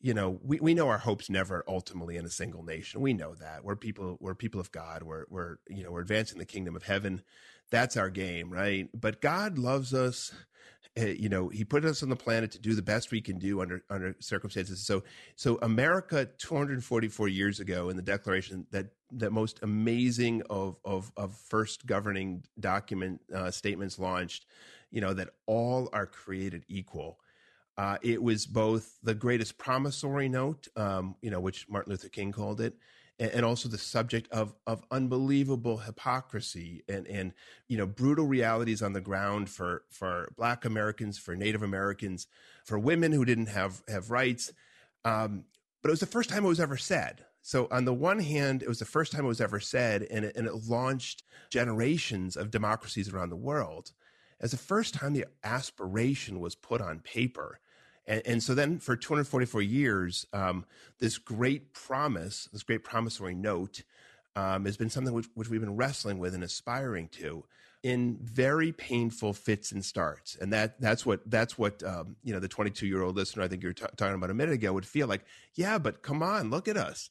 you 0.00 0.14
know, 0.14 0.40
we, 0.42 0.58
we 0.60 0.74
know 0.74 0.88
our 0.88 0.98
hopes 0.98 1.30
never 1.30 1.64
ultimately 1.68 2.16
in 2.16 2.26
a 2.26 2.30
single 2.30 2.62
nation. 2.62 3.00
We 3.00 3.12
know 3.12 3.34
that 3.36 3.64
we're 3.64 3.76
people, 3.76 4.18
we're 4.20 4.34
people 4.34 4.60
of 4.60 4.72
God. 4.72 5.02
We're, 5.04 5.26
we're, 5.30 5.56
you 5.68 5.84
know, 5.84 5.92
we're 5.92 6.00
advancing 6.00 6.38
the 6.38 6.44
kingdom 6.44 6.74
of 6.74 6.82
heaven. 6.82 7.22
That's 7.70 7.96
our 7.96 8.10
game, 8.10 8.50
right? 8.50 8.88
But 8.94 9.20
God 9.20 9.58
loves 9.58 9.94
us. 9.94 10.32
Uh, 11.00 11.06
you 11.06 11.30
know, 11.30 11.48
he 11.48 11.64
put 11.64 11.86
us 11.86 12.02
on 12.02 12.10
the 12.10 12.16
planet 12.16 12.50
to 12.50 12.58
do 12.58 12.74
the 12.74 12.82
best 12.82 13.10
we 13.10 13.20
can 13.22 13.38
do 13.38 13.62
under, 13.62 13.82
under 13.88 14.14
circumstances. 14.20 14.84
So, 14.84 15.02
so 15.36 15.58
America 15.62 16.28
244 16.36 17.28
years 17.28 17.60
ago 17.60 17.88
in 17.88 17.96
the 17.96 18.02
declaration 18.02 18.66
that, 18.72 18.88
that 19.12 19.32
most 19.32 19.60
amazing 19.62 20.42
of, 20.50 20.76
of, 20.84 21.10
of 21.16 21.34
first 21.34 21.86
governing 21.86 22.44
document 22.60 23.22
uh, 23.34 23.50
statements 23.50 23.98
launched, 23.98 24.44
you 24.90 25.00
know, 25.00 25.14
that 25.14 25.30
all 25.46 25.88
are 25.94 26.06
created 26.06 26.64
equal 26.68 27.18
uh, 27.78 27.96
it 28.02 28.22
was 28.22 28.46
both 28.46 28.98
the 29.02 29.14
greatest 29.14 29.56
promissory 29.56 30.28
note, 30.28 30.68
um, 30.76 31.16
you 31.22 31.30
know, 31.30 31.40
which 31.40 31.68
Martin 31.68 31.90
Luther 31.90 32.08
King 32.08 32.32
called 32.32 32.60
it, 32.60 32.74
and, 33.30 33.44
also 33.44 33.68
the 33.68 33.78
subject 33.78 34.30
of 34.32 34.54
of 34.66 34.82
unbelievable 34.90 35.78
hypocrisy 35.78 36.82
and 36.88 37.06
and 37.06 37.32
you 37.68 37.76
know 37.76 37.86
brutal 37.86 38.26
realities 38.26 38.82
on 38.82 38.92
the 38.92 39.00
ground 39.00 39.48
for 39.48 39.84
for 39.90 40.32
Black 40.36 40.64
Americans, 40.64 41.18
for 41.18 41.36
Native 41.36 41.62
Americans, 41.62 42.26
for 42.64 42.78
women 42.78 43.12
who 43.12 43.24
didn't 43.24 43.46
have 43.46 43.82
have 43.88 44.10
rights. 44.10 44.52
Um, 45.04 45.44
but 45.82 45.88
it 45.88 45.92
was 45.92 46.00
the 46.00 46.06
first 46.06 46.30
time 46.30 46.44
it 46.44 46.48
was 46.48 46.60
ever 46.60 46.76
said. 46.76 47.24
So 47.42 47.66
on 47.72 47.84
the 47.84 47.94
one 47.94 48.20
hand, 48.20 48.62
it 48.62 48.68
was 48.68 48.78
the 48.78 48.84
first 48.84 49.10
time 49.10 49.24
it 49.24 49.28
was 49.28 49.40
ever 49.40 49.58
said, 49.58 50.06
and 50.10 50.24
it, 50.24 50.36
and 50.36 50.46
it 50.46 50.68
launched 50.68 51.24
generations 51.50 52.36
of 52.36 52.52
democracies 52.52 53.12
around 53.12 53.30
the 53.30 53.36
world 53.36 53.92
as 54.42 54.50
the 54.50 54.56
first 54.56 54.92
time 54.92 55.12
the 55.12 55.26
aspiration 55.44 56.40
was 56.40 56.54
put 56.54 56.80
on 56.80 56.98
paper. 56.98 57.60
And, 58.06 58.22
and 58.24 58.42
so 58.42 58.54
then 58.54 58.78
for 58.78 58.96
244 58.96 59.62
years, 59.62 60.26
um, 60.32 60.64
this 60.98 61.18
great 61.18 61.72
promise, 61.72 62.48
this 62.52 62.62
great 62.62 62.84
promissory 62.84 63.34
note, 63.34 63.82
um, 64.34 64.64
has 64.64 64.76
been 64.76 64.90
something 64.90 65.12
which, 65.12 65.26
which, 65.34 65.48
we've 65.48 65.60
been 65.60 65.76
wrestling 65.76 66.18
with 66.18 66.34
and 66.34 66.42
aspiring 66.42 67.08
to 67.08 67.44
in 67.82 68.16
very 68.22 68.72
painful 68.72 69.32
fits 69.32 69.72
and 69.72 69.84
starts. 69.84 70.36
And 70.40 70.52
that 70.52 70.80
that's 70.80 71.04
what 71.04 71.20
that's 71.28 71.58
what 71.58 71.82
um, 71.82 72.16
you 72.22 72.32
know 72.32 72.40
the 72.40 72.48
22 72.48 72.86
year 72.86 73.02
old 73.02 73.16
listener 73.16 73.42
I 73.42 73.48
think 73.48 73.62
you 73.62 73.70
were 73.70 73.74
t- 73.74 73.84
talking 73.96 74.14
about 74.14 74.30
a 74.30 74.34
minute 74.34 74.54
ago 74.54 74.72
would 74.72 74.86
feel 74.86 75.06
like. 75.06 75.24
Yeah, 75.54 75.78
but 75.78 76.02
come 76.02 76.22
on, 76.22 76.50
look 76.50 76.68
at 76.68 76.76
us. 76.76 77.10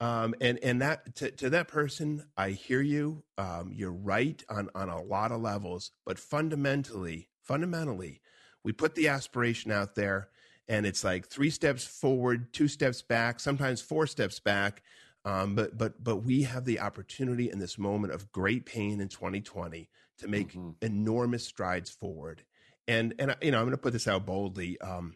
Um, 0.00 0.34
and 0.40 0.58
and 0.62 0.82
that 0.82 1.14
to, 1.16 1.30
to, 1.30 1.50
that 1.50 1.68
person, 1.68 2.24
I 2.36 2.50
hear 2.50 2.80
you. 2.80 3.22
Um, 3.38 3.72
you're 3.72 3.92
right 3.92 4.42
on 4.48 4.68
on 4.74 4.88
a 4.88 5.00
lot 5.00 5.30
of 5.30 5.40
levels, 5.40 5.92
but 6.04 6.18
fundamentally, 6.18 7.28
fundamentally, 7.40 8.20
we 8.64 8.72
put 8.72 8.94
the 8.94 9.08
aspiration 9.08 9.70
out 9.70 9.94
there, 9.94 10.28
and 10.68 10.86
it's 10.86 11.04
like 11.04 11.26
three 11.26 11.50
steps 11.50 11.84
forward, 11.84 12.52
two 12.52 12.68
steps 12.68 13.02
back, 13.02 13.40
sometimes 13.40 13.80
four 13.80 14.06
steps 14.06 14.38
back. 14.40 14.82
Um, 15.24 15.54
but 15.54 15.78
but 15.78 16.02
but 16.02 16.16
we 16.16 16.42
have 16.42 16.64
the 16.64 16.80
opportunity 16.80 17.50
in 17.50 17.58
this 17.58 17.78
moment 17.78 18.12
of 18.12 18.32
great 18.32 18.66
pain 18.66 19.00
in 19.00 19.08
2020 19.08 19.88
to 20.18 20.28
make 20.28 20.50
mm-hmm. 20.50 20.70
enormous 20.80 21.44
strides 21.44 21.90
forward. 21.90 22.42
And 22.88 23.14
and 23.18 23.36
you 23.40 23.50
know, 23.50 23.58
I'm 23.58 23.64
going 23.64 23.72
to 23.72 23.78
put 23.78 23.92
this 23.92 24.08
out 24.08 24.26
boldly. 24.26 24.80
Um, 24.80 25.14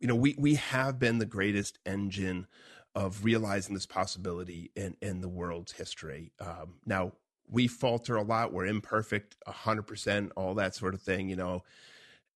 you 0.00 0.08
know, 0.08 0.16
we 0.16 0.34
we 0.38 0.54
have 0.56 0.98
been 0.98 1.18
the 1.18 1.26
greatest 1.26 1.78
engine 1.86 2.46
of 2.94 3.24
realizing 3.24 3.74
this 3.74 3.86
possibility 3.86 4.70
in, 4.76 4.96
in 5.00 5.22
the 5.22 5.28
world's 5.28 5.72
history. 5.72 6.30
Um, 6.40 6.74
now, 6.84 7.12
we 7.48 7.66
falter 7.66 8.16
a 8.16 8.22
lot. 8.22 8.52
We're 8.52 8.66
imperfect, 8.66 9.36
hundred 9.46 9.84
percent, 9.84 10.32
all 10.36 10.54
that 10.54 10.74
sort 10.74 10.92
of 10.94 11.00
thing. 11.00 11.28
You 11.28 11.36
know, 11.36 11.64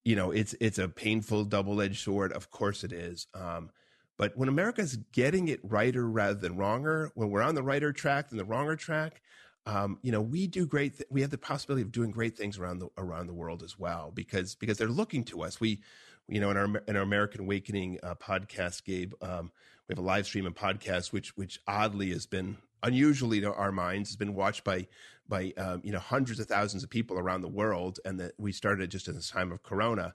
you 0.07 0.15
know, 0.15 0.31
it's 0.31 0.55
it's 0.61 0.79
a 0.79 0.89
painful 0.89 1.45
double 1.47 1.83
edged 1.83 2.01
sword. 2.01 2.33
Of 2.33 2.53
course, 2.53 2.85
it 2.85 2.93
is. 2.93 3.27
Um, 3.35 3.71
but 4.17 4.37
when 4.37 4.49
America's 4.49 4.97
getting 5.13 5.49
it 5.49 5.59
righter 5.65 6.09
rather 6.09 6.39
than 6.39 6.57
wronger, 6.57 7.11
when 7.17 7.29
we're 7.29 7.43
on 7.43 7.57
the 7.57 7.63
righter 7.63 7.93
track 7.93 8.29
than 8.29 8.39
the 8.39 8.45
wronger 8.45 8.77
track, 8.77 9.21
um, 9.67 9.99
you 10.03 10.13
know, 10.13 10.23
we 10.23 10.47
do 10.47 10.65
great. 10.65 10.97
Th- 10.97 11.09
we 11.11 11.23
have 11.23 11.31
the 11.31 11.39
possibility 11.39 11.83
of 11.83 11.91
doing 11.91 12.13
great 12.13 12.37
things 12.37 12.57
around 12.57 12.79
the 12.79 12.89
around 12.97 13.27
the 13.27 13.35
world 13.35 13.65
as 13.65 13.81
well 13.81 14.13
because 14.15 14.55
because 14.55 14.79
they're 14.79 14.87
looking 14.87 15.25
to 15.25 15.43
us. 15.43 15.59
We, 15.59 15.81
you 16.29 16.39
know, 16.39 16.53
in 16.53 16.57
our 16.57 16.83
in 16.87 16.95
our 16.95 17.03
American 17.03 17.41
Awakening 17.41 17.99
uh, 18.05 18.15
podcast, 18.15 18.85
Gabe, 18.85 19.13
um, 19.21 19.51
we 19.89 19.93
have 19.93 19.99
a 19.99 20.07
live 20.07 20.27
stream 20.27 20.47
and 20.47 20.55
podcast, 20.55 21.13
which 21.13 21.37
which 21.37 21.61
oddly 21.67 22.13
has 22.13 22.27
been 22.27 22.59
unusually 22.87 23.41
to 23.41 23.53
our 23.53 23.73
minds 23.73 24.09
has 24.11 24.17
been 24.17 24.35
watched 24.35 24.65
by 24.65 24.87
by 25.29 25.53
um, 25.59 25.81
you 25.85 25.93
know 25.93 25.99
hundreds 25.99 26.41
of 26.41 26.47
thousands 26.47 26.85
of 26.85 26.91
people 26.91 27.19
around 27.19 27.43
the 27.43 27.49
world, 27.49 27.99
and 28.05 28.19
that 28.21 28.33
we 28.39 28.53
started 28.53 28.91
just 28.91 29.09
in 29.09 29.15
this 29.15 29.31
time 29.31 29.53
of 29.53 29.63
Corona. 29.63 30.15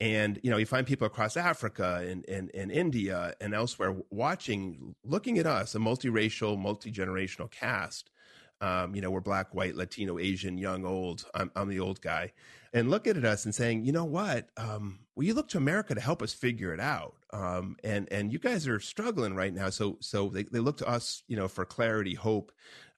And 0.00 0.40
you 0.42 0.50
know, 0.50 0.56
you 0.56 0.66
find 0.66 0.86
people 0.86 1.06
across 1.06 1.36
Africa 1.36 2.04
and, 2.06 2.28
and, 2.28 2.50
and 2.52 2.70
India 2.70 3.34
and 3.40 3.54
elsewhere 3.54 3.96
watching, 4.10 4.96
looking 5.04 5.38
at 5.38 5.46
us, 5.46 5.74
a 5.74 5.78
multiracial, 5.78 6.58
multi 6.58 6.90
generational 6.90 7.50
cast. 7.50 8.10
Um, 8.60 8.94
you 8.94 9.00
know, 9.00 9.10
we're 9.10 9.20
black, 9.20 9.54
white, 9.54 9.76
Latino, 9.76 10.18
Asian, 10.18 10.58
young, 10.58 10.84
old. 10.84 11.26
I'm, 11.34 11.50
I'm 11.54 11.68
the 11.68 11.80
old 11.80 12.00
guy, 12.00 12.32
and 12.72 12.90
looking 12.90 13.16
at 13.16 13.24
us 13.24 13.44
and 13.44 13.54
saying, 13.54 13.84
you 13.84 13.92
know 13.92 14.04
what? 14.04 14.48
Um, 14.56 15.00
well, 15.14 15.26
you 15.26 15.34
look 15.34 15.48
to 15.50 15.58
America 15.58 15.94
to 15.94 16.00
help 16.00 16.22
us 16.22 16.32
figure 16.32 16.72
it 16.72 16.80
out. 16.80 17.14
Um, 17.34 17.76
and 17.82 18.10
and 18.12 18.32
you 18.32 18.38
guys 18.38 18.68
are 18.68 18.78
struggling 18.78 19.34
right 19.34 19.52
now, 19.52 19.68
so 19.68 19.98
so 20.00 20.28
they, 20.28 20.44
they 20.44 20.60
look 20.60 20.76
to 20.78 20.88
us, 20.88 21.24
you 21.26 21.36
know, 21.36 21.48
for 21.48 21.64
clarity, 21.64 22.14
hope, 22.14 22.52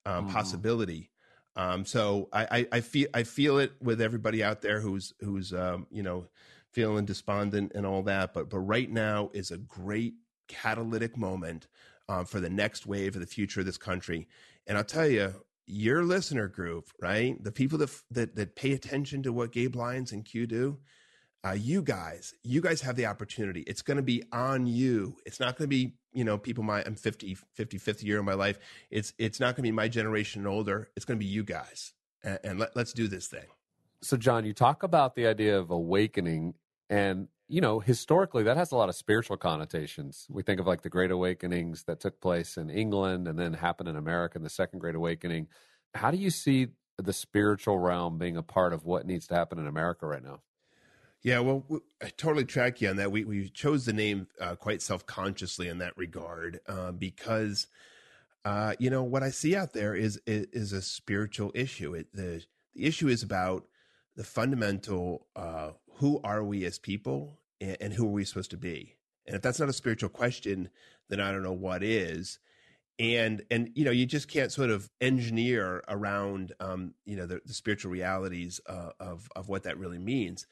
um, 0.05 0.29
mm. 0.29 0.33
possibility. 0.33 1.11
Um, 1.57 1.87
so 1.87 2.29
I, 2.35 2.47
I, 2.51 2.67
I, 2.73 2.81
feel 2.83 3.09
I 3.15 3.23
feel 3.23 3.59
it 3.59 3.73
with 3.81 4.03
everybody 4.03 4.45
out 4.45 4.61
there 4.61 4.79
who's 4.79 5.15
who's 5.21 5.55
um, 5.55 5.87
you 5.91 6.03
know 6.03 6.27
feeling 6.73 7.07
despondent 7.07 7.73
and 7.75 7.87
all 7.87 8.03
that. 8.03 8.35
But 8.35 8.51
but 8.51 8.59
right 8.59 8.91
now 8.91 9.31
is 9.33 9.51
a 9.51 9.57
great 9.57 10.17
catalytic 10.49 11.17
moment 11.17 11.67
um, 12.11 12.27
for 12.27 12.39
the 12.39 12.51
next 12.51 12.87
wave 12.87 13.15
of 13.15 13.23
the 13.23 13.27
future 13.27 13.61
of 13.61 13.67
this 13.67 13.79
country. 13.79 14.29
And 14.67 14.77
I'll 14.77 14.85
tell 14.85 15.09
you, 15.09 15.33
your 15.67 16.05
listener 16.05 16.47
group, 16.47 16.91
right? 17.01 17.43
The 17.43 17.53
people 17.53 17.79
that 17.79 17.91
that 18.11 18.37
that 18.37 18.55
pay 18.55 18.73
attention 18.73 19.23
to 19.23 19.33
what 19.33 19.53
Gabe 19.53 19.77
Lyons 19.77 20.13
and 20.13 20.27
Q 20.27 20.47
do, 20.47 20.79
uh, 21.47 21.53
you 21.53 21.83
guys, 21.83 22.35
you 22.43 22.61
guys 22.61 22.81
have 22.81 22.97
the 22.97 23.07
opportunity. 23.07 23.61
It's 23.67 23.83
going 23.83 23.99
to 23.99 24.03
be 24.03 24.23
on 24.33 24.67
you. 24.67 25.17
It's 25.25 25.39
not 25.39 25.57
going 25.57 25.67
to 25.67 25.69
be, 25.69 25.95
you 26.13 26.25
know, 26.25 26.39
people 26.39 26.65
my 26.65 26.83
I'm 26.85 26.97
50, 26.97 27.37
50, 27.55 27.79
50 27.79 28.07
year 28.07 28.19
of 28.19 28.25
my 28.25 28.35
life. 28.35 28.59
It's 28.91 29.13
it's 29.19 29.39
not 29.39 29.49
going 29.49 29.57
to 29.57 29.63
be 29.63 29.73
my 29.73 29.89
generation 29.89 30.41
and 30.41 30.49
older. 30.49 30.89
It's 30.97 31.05
going 31.05 31.19
to 31.19 31.25
be 31.25 31.31
you 31.31 31.45
guys. 31.45 31.93
And, 32.25 32.39
and 32.43 32.59
let, 32.59 32.75
let's 32.75 32.93
do 32.93 33.07
this 33.07 33.29
thing. 33.29 33.47
So, 34.03 34.17
John, 34.17 34.45
you 34.45 34.53
talk 34.53 34.83
about 34.83 35.15
the 35.15 35.27
idea 35.27 35.59
of 35.59 35.71
awakening, 35.71 36.55
and 36.91 37.29
you 37.49 37.61
know, 37.61 37.79
historically, 37.79 38.43
that 38.45 38.57
has 38.57 38.73
a 38.73 38.77
lot 38.77 38.89
of 38.89 38.97
spiritual 38.97 39.37
connotations. 39.37 40.27
We 40.29 40.43
think 40.43 40.59
of 40.59 40.67
like 40.67 40.83
the 40.83 40.91
Great 40.91 41.11
Awakenings 41.11 41.85
that 41.85 42.01
took 42.01 42.21
place 42.21 42.57
in 42.57 42.71
England 42.71 43.29
and 43.29 43.39
then 43.39 43.53
happened 43.53 43.89
in 43.89 43.97
America 43.97 44.39
in 44.39 44.43
the 44.43 44.51
Second 44.51 44.81
Great 44.81 44.97
Awakening. 44.97 45.47
How 45.95 46.11
do 46.11 46.17
you 46.17 46.31
see 46.31 46.69
the 46.99 47.13
spiritual 47.13 47.79
realm 47.79 48.19
being 48.19 48.37
a 48.37 48.43
part 48.43 48.73
of 48.73 48.85
what 48.85 49.07
needs 49.07 49.27
to 49.29 49.35
happen 49.35 49.59
in 49.59 49.67
America 49.67 50.07
right 50.07 50.23
now? 50.23 50.41
Yeah, 51.27 51.41
well, 51.41 51.65
I 52.01 52.11
totally 52.11 52.45
track 52.45 52.81
you 52.81 52.89
on 52.89 52.95
that. 52.99 53.11
We 53.11 53.25
we 53.25 53.49
chose 53.49 53.85
the 53.85 53.93
name 53.93 54.29
uh, 54.41 54.55
quite 54.55 54.81
self 54.81 55.07
consciously 55.07 55.67
in 55.67 55.79
that 55.79 55.99
regard 55.99 56.61
uh, 56.69 56.93
because, 56.93 57.67
uh, 58.45 58.75
you 58.79 58.91
know, 58.91 59.03
what 59.03 59.25
I 59.25 59.31
see 59.31 59.57
out 59.57 59.73
there 59.73 59.93
is 59.93 60.21
is, 60.25 60.47
is 60.53 60.73
a 60.73 60.81
spiritual 60.81 61.51
issue. 61.53 61.95
It, 61.95 62.15
the 62.15 62.45
the 62.77 62.85
issue 62.85 63.09
is 63.09 63.25
about 63.25 63.67
the 64.15 64.23
fundamental: 64.23 65.27
uh, 65.35 65.73
who 65.95 66.21
are 66.23 66.45
we 66.45 66.65
as 66.65 66.79
people, 66.79 67.41
and, 67.61 67.77
and 67.81 67.93
who 67.95 68.07
are 68.07 68.13
we 68.13 68.25
supposed 68.25 68.53
to 68.53 68.57
be? 68.57 68.95
And 69.27 69.35
if 69.35 69.43
that's 69.43 69.59
not 69.59 69.69
a 69.69 69.73
spiritual 69.73 70.11
question, 70.11 70.69
then 71.09 71.19
I 71.19 71.33
don't 71.33 71.43
know 71.43 71.51
what 71.53 71.83
is 71.83 72.39
and 72.99 73.43
and 73.51 73.71
you 73.75 73.85
know 73.85 73.91
you 73.91 74.07
just 74.07 74.29
can't 74.29 74.51
sort 74.51 74.71
of 74.71 74.89
engineer 75.01 75.83
around 75.89 76.53
um, 76.61 76.95
you 77.05 77.17
know 77.17 77.27
the, 77.27 77.41
the 77.45 77.53
spiritual 77.53 77.91
realities 77.91 78.61
uh, 78.69 78.91
of 79.01 79.29
of 79.37 79.49
what 79.49 79.65
that 79.65 79.77
really 79.77 79.99
means 79.99 80.47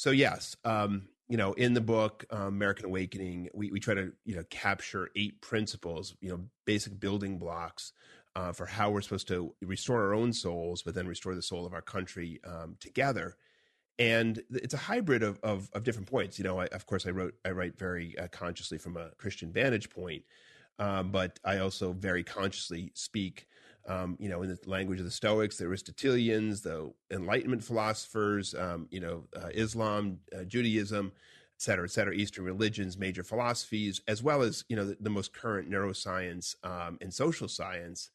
so 0.00 0.12
yes, 0.12 0.56
um, 0.64 1.08
you 1.28 1.36
know, 1.36 1.52
in 1.52 1.74
the 1.74 1.80
book 1.82 2.24
um, 2.30 2.46
American 2.46 2.86
Awakening, 2.86 3.50
we 3.52 3.70
we 3.70 3.80
try 3.80 3.92
to 3.92 4.10
you 4.24 4.34
know 4.34 4.44
capture 4.48 5.10
eight 5.14 5.42
principles, 5.42 6.16
you 6.22 6.30
know, 6.30 6.40
basic 6.64 6.98
building 6.98 7.38
blocks 7.38 7.92
uh, 8.34 8.52
for 8.52 8.64
how 8.64 8.90
we're 8.90 9.02
supposed 9.02 9.28
to 9.28 9.54
restore 9.60 10.02
our 10.02 10.14
own 10.14 10.32
souls, 10.32 10.82
but 10.82 10.94
then 10.94 11.06
restore 11.06 11.34
the 11.34 11.42
soul 11.42 11.66
of 11.66 11.74
our 11.74 11.82
country 11.82 12.40
um, 12.46 12.76
together. 12.80 13.36
And 13.98 14.42
it's 14.48 14.72
a 14.72 14.78
hybrid 14.78 15.22
of, 15.22 15.38
of, 15.42 15.68
of 15.74 15.82
different 15.82 16.08
points. 16.08 16.38
You 16.38 16.44
know, 16.44 16.58
I, 16.58 16.64
of 16.68 16.86
course, 16.86 17.06
I 17.06 17.10
wrote 17.10 17.34
I 17.44 17.50
write 17.50 17.78
very 17.78 18.16
uh, 18.16 18.28
consciously 18.28 18.78
from 18.78 18.96
a 18.96 19.10
Christian 19.18 19.52
vantage 19.52 19.90
point, 19.90 20.22
um, 20.78 21.10
but 21.10 21.38
I 21.44 21.58
also 21.58 21.92
very 21.92 22.24
consciously 22.24 22.90
speak 22.94 23.48
um, 23.88 24.16
you 24.18 24.28
know, 24.28 24.42
in 24.42 24.48
the 24.48 24.58
language 24.66 24.98
of 24.98 25.04
the 25.04 25.10
Stoics, 25.10 25.56
the 25.56 25.64
Aristotelians, 25.64 26.62
the 26.62 26.92
Enlightenment 27.10 27.64
philosophers, 27.64 28.54
um, 28.54 28.86
you 28.90 29.00
know, 29.00 29.24
uh, 29.36 29.48
Islam, 29.52 30.18
uh, 30.36 30.44
Judaism, 30.44 31.12
et 31.56 31.62
cetera, 31.62 31.84
et 31.84 31.90
cetera, 31.90 32.14
Eastern 32.14 32.44
religions, 32.44 32.96
major 32.96 33.22
philosophies, 33.22 34.00
as 34.06 34.22
well 34.22 34.42
as, 34.42 34.64
you 34.68 34.76
know, 34.76 34.86
the, 34.86 34.96
the 35.00 35.10
most 35.10 35.32
current 35.32 35.70
neuroscience 35.70 36.54
um, 36.64 36.98
and 37.00 37.12
social 37.12 37.48
science, 37.48 38.10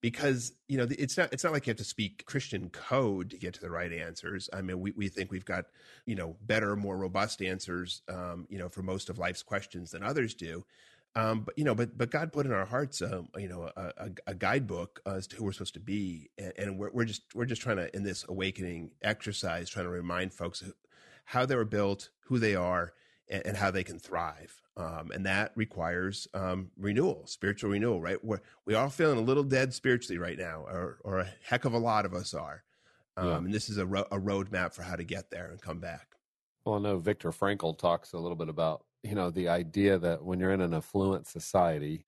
because 0.00 0.52
you 0.68 0.76
know 0.76 0.86
it's 0.90 1.16
not 1.16 1.32
it's 1.32 1.44
not 1.44 1.54
like 1.54 1.66
you 1.66 1.70
have 1.70 1.78
to 1.78 1.84
speak 1.84 2.26
Christian 2.26 2.68
code 2.68 3.30
to 3.30 3.38
get 3.38 3.54
to 3.54 3.60
the 3.62 3.70
right 3.70 3.90
answers. 3.90 4.50
I 4.52 4.60
mean, 4.60 4.78
we 4.78 4.90
we 4.90 5.08
think 5.08 5.30
we've 5.30 5.46
got 5.46 5.64
you 6.04 6.14
know 6.14 6.36
better, 6.42 6.76
more 6.76 6.98
robust 6.98 7.40
answers, 7.40 8.02
um, 8.10 8.46
you 8.50 8.58
know, 8.58 8.68
for 8.68 8.82
most 8.82 9.08
of 9.08 9.18
life's 9.18 9.42
questions 9.42 9.92
than 9.92 10.02
others 10.02 10.34
do. 10.34 10.62
Um, 11.16 11.42
but 11.42 11.56
you 11.56 11.64
know, 11.64 11.74
but 11.74 11.96
but 11.96 12.10
God 12.10 12.32
put 12.32 12.46
in 12.46 12.52
our 12.52 12.64
hearts, 12.64 13.00
um, 13.00 13.28
you 13.36 13.48
know, 13.48 13.70
a, 13.76 13.92
a, 13.96 14.10
a, 14.28 14.34
guidebook 14.34 15.00
as 15.06 15.28
to 15.28 15.36
who 15.36 15.44
we're 15.44 15.52
supposed 15.52 15.74
to 15.74 15.80
be, 15.80 16.28
and, 16.38 16.52
and 16.58 16.78
we're, 16.78 16.90
we're 16.92 17.04
just 17.04 17.22
we're 17.34 17.44
just 17.44 17.62
trying 17.62 17.76
to 17.76 17.94
in 17.94 18.02
this 18.02 18.24
awakening 18.28 18.90
exercise, 19.00 19.70
trying 19.70 19.86
to 19.86 19.90
remind 19.90 20.34
folks 20.34 20.64
how 21.26 21.46
they 21.46 21.54
were 21.54 21.64
built, 21.64 22.10
who 22.26 22.38
they 22.40 22.56
are, 22.56 22.94
and, 23.28 23.46
and 23.46 23.56
how 23.56 23.70
they 23.70 23.84
can 23.84 23.98
thrive. 23.98 24.60
Um, 24.76 25.12
and 25.14 25.24
that 25.26 25.52
requires 25.54 26.26
um, 26.34 26.70
renewal, 26.76 27.22
spiritual 27.26 27.70
renewal, 27.70 28.00
right? 28.00 28.22
We're, 28.24 28.40
we 28.66 28.74
are 28.74 28.90
feeling 28.90 29.18
a 29.18 29.22
little 29.22 29.44
dead 29.44 29.72
spiritually 29.72 30.18
right 30.18 30.38
now, 30.38 30.64
or, 30.66 30.98
or 31.04 31.20
a 31.20 31.28
heck 31.44 31.64
of 31.64 31.74
a 31.74 31.78
lot 31.78 32.06
of 32.06 32.14
us 32.14 32.34
are. 32.34 32.64
Um, 33.16 33.28
yeah. 33.28 33.36
And 33.36 33.54
this 33.54 33.68
is 33.68 33.78
a, 33.78 33.86
ro- 33.86 34.08
a 34.10 34.18
roadmap 34.18 34.74
for 34.74 34.82
how 34.82 34.96
to 34.96 35.04
get 35.04 35.30
there 35.30 35.50
and 35.50 35.62
come 35.62 35.78
back. 35.78 36.08
Well, 36.64 36.76
I 36.76 36.78
know 36.80 36.98
Viktor 36.98 37.30
Frankl 37.30 37.78
talks 37.78 38.12
a 38.14 38.18
little 38.18 38.36
bit 38.36 38.48
about, 38.48 38.84
you 39.04 39.14
know, 39.14 39.30
the 39.30 39.48
idea 39.48 39.98
that 39.98 40.24
when 40.24 40.40
you're 40.40 40.52
in 40.52 40.62
an 40.62 40.74
affluent 40.74 41.26
society 41.26 42.06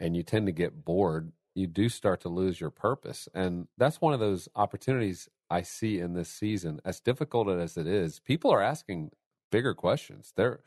and 0.00 0.16
you 0.16 0.22
tend 0.22 0.46
to 0.46 0.52
get 0.52 0.84
bored, 0.84 1.32
you 1.54 1.66
do 1.66 1.88
start 1.88 2.20
to 2.22 2.28
lose 2.28 2.60
your 2.60 2.70
purpose. 2.70 3.28
And 3.34 3.68
that's 3.78 4.00
one 4.00 4.14
of 4.14 4.20
those 4.20 4.48
opportunities 4.56 5.28
I 5.50 5.62
see 5.62 6.00
in 6.00 6.14
this 6.14 6.28
season. 6.28 6.80
As 6.84 7.00
difficult 7.00 7.48
as 7.48 7.76
it 7.76 7.86
is, 7.86 8.20
people 8.20 8.50
are 8.50 8.62
asking 8.62 9.12
bigger 9.50 9.74
questions. 9.74 10.32
They're 10.36 10.60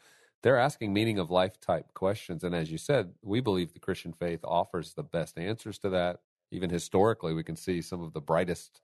they're 0.43 0.57
asking 0.59 0.93
meaning 0.93 1.17
of 1.19 1.31
life 1.31 1.59
type 1.59 1.93
questions. 1.95 2.43
And 2.43 2.55
as 2.55 2.71
you 2.71 2.77
said, 2.77 3.13
we 3.23 3.41
believe 3.41 3.73
the 3.73 3.79
Christian 3.79 4.13
faith 4.13 4.39
offers 4.43 4.93
the 4.93 5.03
best 5.03 5.37
answers 5.37 5.79
to 5.79 5.89
that. 5.89 6.21
Even 6.51 6.69
historically, 6.69 7.33
we 7.33 7.43
can 7.43 7.55
see 7.55 7.81
some 7.81 8.01
of 8.03 8.13
the 8.13 8.21
brightest 8.21 8.81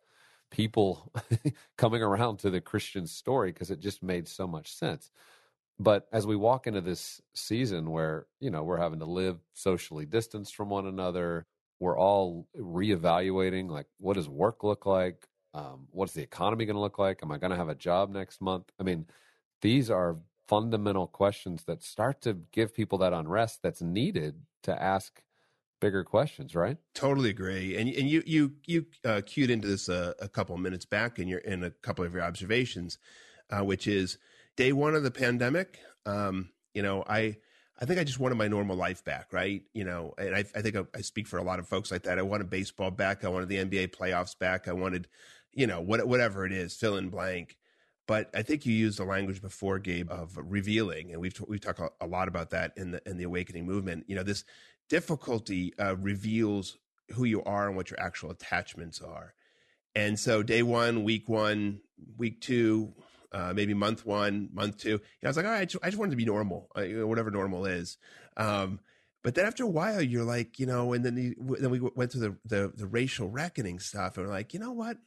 people 0.52 1.12
coming 1.78 2.02
around 2.02 2.38
to 2.40 2.50
the 2.50 2.62
Christian 2.62 3.08
story 3.08 3.52
because 3.52 3.72
it 3.72 3.80
just 3.80 4.04
made 4.04 4.28
so 4.28 4.48
much 4.48 4.74
sense. 4.74 5.12
But 5.80 6.08
as 6.12 6.28
we 6.28 6.36
walk 6.36 6.68
into 6.68 6.82
this 6.82 7.22
season 7.34 7.90
where, 7.90 8.28
you 8.40 8.52
know, 8.52 8.64
we're 8.64 8.78
having 8.78 9.00
to 9.00 9.06
live 9.06 9.40
socially 9.54 10.06
distanced 10.06 10.56
from 10.56 10.70
one 10.70 10.86
another, 10.86 11.46
we're 11.80 11.98
all 11.98 12.48
reevaluating 12.58 13.70
like, 13.70 13.88
what 14.00 14.16
does 14.16 14.30
work 14.30 14.64
look 14.64 14.86
like? 14.86 15.28
Um, 15.54 15.88
what's 15.92 16.14
the 16.14 16.22
economy 16.22 16.66
going 16.66 16.76
to 16.76 16.82
look 16.82 17.00
like? 17.00 17.20
Am 17.22 17.32
I 17.32 17.38
going 17.38 17.52
to 17.52 17.58
have 17.58 17.70
a 17.70 17.76
job 17.76 18.10
next 18.10 18.42
month? 18.42 18.72
I 18.80 18.84
mean, 18.84 19.06
these 19.62 19.90
are 19.90 20.18
fundamental 20.48 21.08
questions 21.08 21.64
that 21.66 21.84
start 21.84 22.22
to 22.22 22.34
give 22.52 22.74
people 22.74 22.98
that 23.00 23.14
unrest 23.14 23.62
that's 23.64 23.82
needed 23.82 24.36
to 24.64 24.82
ask 24.82 25.22
bigger 25.80 26.04
questions, 26.04 26.56
right? 26.56 26.78
Totally 26.96 27.30
agree. 27.30 27.78
And 27.78 27.90
and 27.90 28.10
you 28.10 28.24
you 28.26 28.54
you 28.66 28.86
uh, 29.04 29.22
cued 29.26 29.50
into 29.50 29.68
this 29.68 29.90
uh, 29.90 30.14
a 30.20 30.30
couple 30.30 30.56
of 30.56 30.62
minutes 30.62 30.86
back 30.86 31.20
in 31.20 31.28
your 31.28 31.40
in 31.40 31.64
a 31.64 31.72
couple 31.72 32.06
of 32.06 32.14
your 32.14 32.24
observations, 32.24 32.98
uh, 33.50 33.64
which 33.64 33.86
is 33.88 34.18
day 34.56 34.74
one 34.74 34.96
of 34.96 35.04
the 35.04 35.12
pandemic. 35.12 35.80
Um, 36.06 36.50
you 36.74 36.82
know, 36.82 37.04
I 37.08 37.38
I 37.80 37.86
think 37.86 38.00
I 38.00 38.04
just 38.04 38.20
wanted 38.20 38.36
my 38.36 38.48
normal 38.48 38.76
life 38.76 39.04
back, 39.04 39.34
right? 39.34 39.64
You 39.74 39.84
know, 39.84 40.14
and 40.18 40.36
I, 40.36 40.40
I 40.56 40.62
think 40.62 40.76
I, 40.76 40.84
I, 40.96 41.02
speak 41.02 41.28
for 41.28 41.38
a 41.38 41.44
lot 41.44 41.60
of 41.60 41.68
folks 41.68 41.92
like 41.92 42.04
that. 42.04 42.20
I 42.20 42.22
wanted 42.22 42.50
baseball 42.50 42.92
back. 42.92 43.26
I 43.26 43.30
wanted 43.30 43.50
the 43.50 43.58
NBA 43.58 43.96
playoffs 43.96 44.38
back. 44.38 44.68
I 44.68 44.74
wanted, 44.74 45.08
you 45.52 45.66
know, 45.66 45.82
what, 45.82 46.08
whatever 46.08 46.46
it 46.46 46.52
is, 46.52 46.76
fill 46.76 46.98
in 46.98 47.10
blank. 47.10 47.58
But 48.08 48.30
I 48.34 48.42
think 48.42 48.66
you 48.66 48.74
used 48.74 49.00
the 49.00 49.06
language 49.06 49.42
before, 49.42 49.80
Gabe, 49.80 50.12
of 50.12 50.38
revealing, 50.38 51.12
and 51.12 51.22
we've 51.22 51.42
we've 51.48 51.62
talked 51.62 51.80
a 52.02 52.08
lot 52.08 52.28
about 52.28 52.50
that 52.50 52.74
in 52.76 52.92
the 52.92 53.02
in 53.10 53.18
the 53.18 53.24
awakening 53.24 53.66
movement. 53.66 54.06
You 54.08 54.16
know, 54.16 54.24
this 54.24 54.44
difficulty 54.90 55.74
uh, 55.80 55.96
reveals 55.98 56.78
who 57.12 57.24
you 57.24 57.44
are 57.44 57.68
and 57.68 57.78
what 57.78 57.90
your 57.90 58.00
actual 58.00 58.32
attachments 58.32 59.02
are. 59.02 59.34
And 59.96 60.20
so, 60.20 60.44
day 60.44 60.64
one, 60.64 61.04
week 61.04 61.30
one, 61.30 61.80
week 62.18 62.42
two, 62.42 62.94
uh, 63.34 63.54
maybe 63.56 63.74
month 63.74 64.06
one, 64.06 64.50
month 64.54 64.78
two, 64.78 65.02
I 65.24 65.28
was 65.28 65.38
like, 65.38 65.46
all 65.46 65.52
right, 65.52 65.62
I 65.62 65.66
just, 65.66 65.84
I 65.84 65.88
just 65.88 65.98
wanted 65.98 66.12
to 66.12 66.18
be 66.18 66.26
normal, 66.26 66.70
uh, 66.76 66.84
whatever 67.08 67.32
normal 67.32 67.66
is. 67.66 67.98
Um, 68.38 68.80
but 69.24 69.36
then 69.36 69.46
after 69.46 69.64
a 69.64 69.68
while, 69.68 70.02
you're 70.02 70.26
like, 70.26 70.60
you 70.60 70.66
know, 70.66 70.94
and 70.94 71.04
then 71.04 71.16
the, 71.16 71.36
then 71.60 71.70
we 71.70 71.80
went 71.80 72.12
through 72.12 72.22
the, 72.22 72.38
the 72.46 72.74
the 72.76 72.88
racial 72.88 73.30
reckoning 73.30 73.80
stuff, 73.80 74.18
and 74.18 74.28
we're 74.28 74.34
like, 74.34 74.54
you 74.54 74.60
know 74.60 74.74
what? 74.74 74.98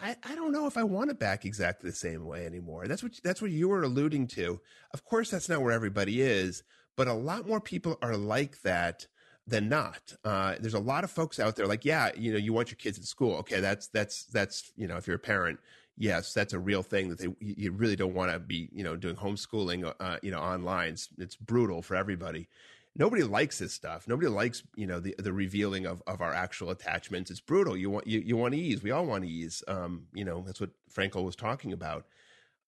I, 0.00 0.16
I 0.22 0.34
don't 0.34 0.52
know 0.52 0.66
if 0.66 0.76
I 0.76 0.84
want 0.84 1.10
it 1.10 1.18
back 1.18 1.44
exactly 1.44 1.90
the 1.90 1.96
same 1.96 2.26
way 2.26 2.46
anymore. 2.46 2.86
That's 2.86 3.02
what 3.02 3.12
that's 3.24 3.42
what 3.42 3.50
you 3.50 3.68
were 3.68 3.82
alluding 3.82 4.26
to. 4.28 4.60
Of 4.92 5.04
course, 5.04 5.30
that's 5.30 5.48
not 5.48 5.62
where 5.62 5.72
everybody 5.72 6.20
is, 6.20 6.62
but 6.96 7.08
a 7.08 7.14
lot 7.14 7.48
more 7.48 7.60
people 7.60 7.98
are 8.02 8.16
like 8.16 8.60
that 8.62 9.06
than 9.46 9.68
not. 9.68 10.14
Uh, 10.24 10.54
there's 10.60 10.74
a 10.74 10.78
lot 10.78 11.02
of 11.02 11.10
folks 11.10 11.40
out 11.40 11.56
there 11.56 11.66
like, 11.66 11.84
yeah, 11.84 12.10
you 12.16 12.32
know, 12.32 12.38
you 12.38 12.52
want 12.52 12.70
your 12.70 12.76
kids 12.76 12.98
in 12.98 13.04
school. 13.04 13.36
Okay, 13.38 13.60
that's 13.60 13.88
that's 13.88 14.24
that's 14.26 14.72
you 14.76 14.86
know, 14.86 14.96
if 14.96 15.06
you're 15.06 15.16
a 15.16 15.20
parent, 15.20 15.58
yes, 15.96 16.32
that's 16.32 16.52
a 16.52 16.58
real 16.58 16.82
thing 16.82 17.08
that 17.08 17.18
they 17.18 17.28
you 17.40 17.72
really 17.72 17.96
don't 17.96 18.14
want 18.14 18.32
to 18.32 18.38
be 18.38 18.68
you 18.72 18.84
know 18.84 18.96
doing 18.96 19.16
homeschooling, 19.16 19.92
uh, 20.00 20.18
you 20.22 20.30
know, 20.30 20.40
online. 20.40 20.92
It's, 20.92 21.08
it's 21.18 21.36
brutal 21.36 21.82
for 21.82 21.96
everybody 21.96 22.48
nobody 22.96 23.22
likes 23.22 23.58
this 23.58 23.72
stuff. 23.72 24.06
Nobody 24.06 24.28
likes, 24.28 24.62
you 24.76 24.86
know, 24.86 25.00
the 25.00 25.14
the 25.18 25.32
revealing 25.32 25.86
of, 25.86 26.02
of 26.06 26.20
our 26.20 26.32
actual 26.32 26.70
attachments. 26.70 27.30
It's 27.30 27.40
brutal. 27.40 27.76
You 27.76 27.90
want 27.90 28.06
you, 28.06 28.20
you 28.20 28.36
want 28.36 28.54
ease. 28.54 28.82
We 28.82 28.90
all 28.90 29.06
want 29.06 29.24
ease. 29.24 29.62
Um, 29.68 30.06
you 30.12 30.24
know, 30.24 30.42
that's 30.46 30.60
what 30.60 30.70
Frankl 30.94 31.24
was 31.24 31.36
talking 31.36 31.72
about. 31.72 32.06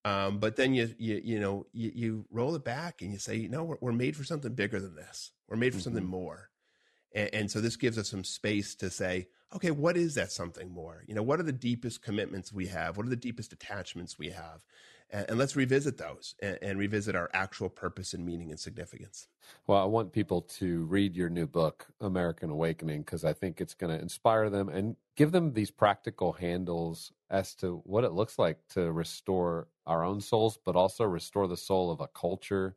Um, 0.03 0.39
but 0.39 0.55
then 0.55 0.73
you 0.73 0.93
you 0.97 1.21
you 1.23 1.39
know 1.39 1.65
you, 1.73 1.91
you 1.93 2.25
roll 2.31 2.55
it 2.55 2.63
back 2.63 3.01
and 3.01 3.11
you 3.11 3.19
say, 3.19 3.47
no, 3.47 3.63
we're, 3.63 3.77
we're 3.81 3.91
made 3.91 4.15
for 4.15 4.23
something 4.23 4.53
bigger 4.53 4.79
than 4.79 4.95
this. 4.95 5.31
We're 5.47 5.57
made 5.57 5.73
for 5.73 5.79
mm-hmm. 5.79 5.83
something 5.83 6.05
more. 6.05 6.49
And, 7.15 7.29
and 7.33 7.51
so 7.51 7.59
this 7.59 7.75
gives 7.75 7.97
us 7.97 8.09
some 8.09 8.23
space 8.23 8.75
to 8.75 8.91
say, 8.91 9.29
okay, 9.55 9.71
what 9.71 9.97
is 9.97 10.13
that 10.15 10.31
something 10.31 10.69
more? 10.69 11.03
You 11.07 11.15
know, 11.15 11.23
what 11.23 11.39
are 11.39 11.43
the 11.43 11.51
deepest 11.51 12.03
commitments 12.03 12.53
we 12.53 12.67
have? 12.67 12.97
What 12.97 13.07
are 13.07 13.09
the 13.09 13.15
deepest 13.15 13.53
attachments 13.53 14.19
we 14.19 14.29
have? 14.29 14.61
and, 15.11 15.25
and 15.29 15.37
let's 15.37 15.55
revisit 15.55 15.97
those 15.97 16.35
and, 16.41 16.57
and, 16.61 16.79
revisit 16.79 17.15
our 17.15 17.29
actual 17.33 17.69
purpose 17.69 18.13
and 18.13 18.25
meaning 18.25 18.51
and 18.51 18.59
significance. 18.59 19.27
Well, 19.67 19.81
I 19.81 19.85
want 19.85 20.11
people 20.11 20.41
to 20.41 20.85
read 20.85 21.15
your 21.15 21.29
new 21.29 21.47
book, 21.47 21.87
American 22.01 22.49
Awakening, 22.49 23.01
because 23.01 23.23
I 23.23 23.33
think 23.33 23.61
it's 23.61 23.73
going 23.73 23.95
to 23.95 24.01
inspire 24.01 24.49
them 24.49 24.69
and 24.69 24.95
give 25.15 25.31
them 25.31 25.53
these 25.53 25.71
practical 25.71 26.33
handles 26.33 27.11
as 27.29 27.53
to 27.55 27.81
what 27.85 28.03
it 28.03 28.13
looks 28.13 28.39
like 28.39 28.57
to 28.69 28.91
restore 28.91 29.67
our 29.85 30.03
own 30.03 30.21
souls, 30.21 30.57
but 30.63 30.75
also 30.75 31.03
restore 31.03 31.47
the 31.47 31.57
soul 31.57 31.91
of 31.91 32.01
a 32.01 32.07
culture, 32.07 32.75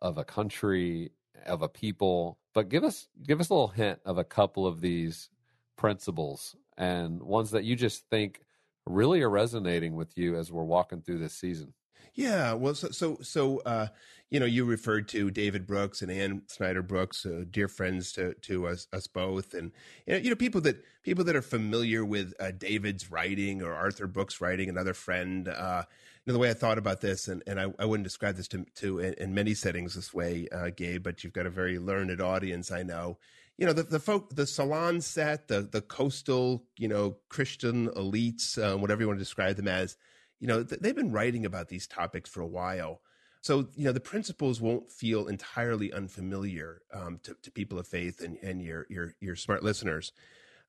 of 0.00 0.18
a 0.18 0.24
country, 0.24 1.10
of 1.46 1.62
a 1.62 1.68
people. 1.68 2.38
But 2.54 2.68
give 2.68 2.84
us 2.84 3.08
give 3.26 3.40
us 3.40 3.50
a 3.50 3.54
little 3.54 3.68
hint 3.68 4.00
of 4.04 4.16
a 4.16 4.24
couple 4.24 4.66
of 4.66 4.80
these 4.80 5.28
principles 5.76 6.56
and 6.76 7.22
ones 7.22 7.50
that 7.50 7.64
you 7.64 7.76
just 7.76 8.08
think 8.08 8.40
really 8.86 9.22
are 9.22 9.30
resonating 9.30 9.96
with 9.96 10.16
you 10.16 10.36
as 10.36 10.52
we're 10.52 10.64
walking 10.64 11.02
through 11.02 11.18
this 11.18 11.34
season. 11.34 11.74
Yeah, 12.14 12.52
well, 12.52 12.74
so 12.74 12.90
so 12.90 13.18
so 13.22 13.58
uh, 13.60 13.88
you 14.30 14.38
know, 14.38 14.46
you 14.46 14.64
referred 14.64 15.08
to 15.08 15.30
David 15.30 15.66
Brooks 15.66 16.00
and 16.00 16.10
Anne 16.10 16.42
Snider 16.46 16.82
Brooks, 16.82 17.26
uh, 17.26 17.44
dear 17.50 17.66
friends 17.66 18.12
to 18.12 18.34
to 18.34 18.68
us 18.68 18.86
us 18.92 19.08
both, 19.08 19.54
and 19.54 19.72
you 20.06 20.30
know, 20.30 20.36
people 20.36 20.60
that 20.62 20.76
people 21.02 21.24
that 21.24 21.34
are 21.34 21.42
familiar 21.42 22.04
with 22.04 22.32
uh, 22.38 22.52
David's 22.52 23.10
writing 23.10 23.62
or 23.62 23.74
Arthur 23.74 24.06
Brooks' 24.06 24.40
writing. 24.40 24.68
Another 24.68 24.94
friend, 24.94 25.48
uh, 25.48 25.84
you 26.24 26.32
know, 26.32 26.34
the 26.34 26.38
way 26.38 26.50
I 26.50 26.54
thought 26.54 26.78
about 26.78 27.00
this, 27.02 27.28
and, 27.28 27.42
and 27.46 27.60
I, 27.60 27.66
I 27.78 27.84
wouldn't 27.84 28.04
describe 28.04 28.36
this 28.36 28.48
to 28.48 28.64
to 28.76 28.98
in, 28.98 29.14
in 29.14 29.34
many 29.34 29.54
settings 29.54 29.94
this 29.94 30.14
way, 30.14 30.48
uh, 30.50 30.70
Gabe, 30.74 31.02
but 31.02 31.22
you've 31.22 31.34
got 31.34 31.46
a 31.46 31.50
very 31.50 31.78
learned 31.78 32.20
audience, 32.20 32.70
I 32.72 32.82
know. 32.82 33.18
You 33.58 33.66
know 33.66 33.72
the 33.72 33.84
the 33.84 34.00
folk 34.00 34.34
the 34.34 34.46
salon 34.46 35.00
set 35.00 35.48
the 35.48 35.60
the 35.60 35.80
coastal 35.80 36.64
you 36.76 36.88
know 36.88 37.18
christian 37.28 37.88
elites 37.90 38.58
um, 38.60 38.80
whatever 38.80 39.02
you 39.02 39.06
want 39.06 39.18
to 39.18 39.24
describe 39.24 39.54
them 39.54 39.68
as 39.68 39.96
you 40.40 40.48
know 40.48 40.64
th- 40.64 40.80
they've 40.80 40.96
been 40.96 41.12
writing 41.12 41.46
about 41.46 41.68
these 41.68 41.86
topics 41.86 42.28
for 42.28 42.40
a 42.40 42.46
while. 42.46 43.00
So 43.42 43.68
you 43.76 43.84
know 43.84 43.92
the 43.92 44.00
principles 44.00 44.60
won't 44.60 44.90
feel 44.90 45.28
entirely 45.28 45.92
unfamiliar 45.92 46.82
um, 46.92 47.20
to, 47.22 47.36
to, 47.42 47.50
people 47.50 47.78
of 47.78 47.86
faith 47.86 48.20
and, 48.20 48.38
and 48.42 48.60
your 48.60 48.86
your 48.88 49.14
your 49.20 49.36
smart 49.36 49.62
listeners 49.62 50.12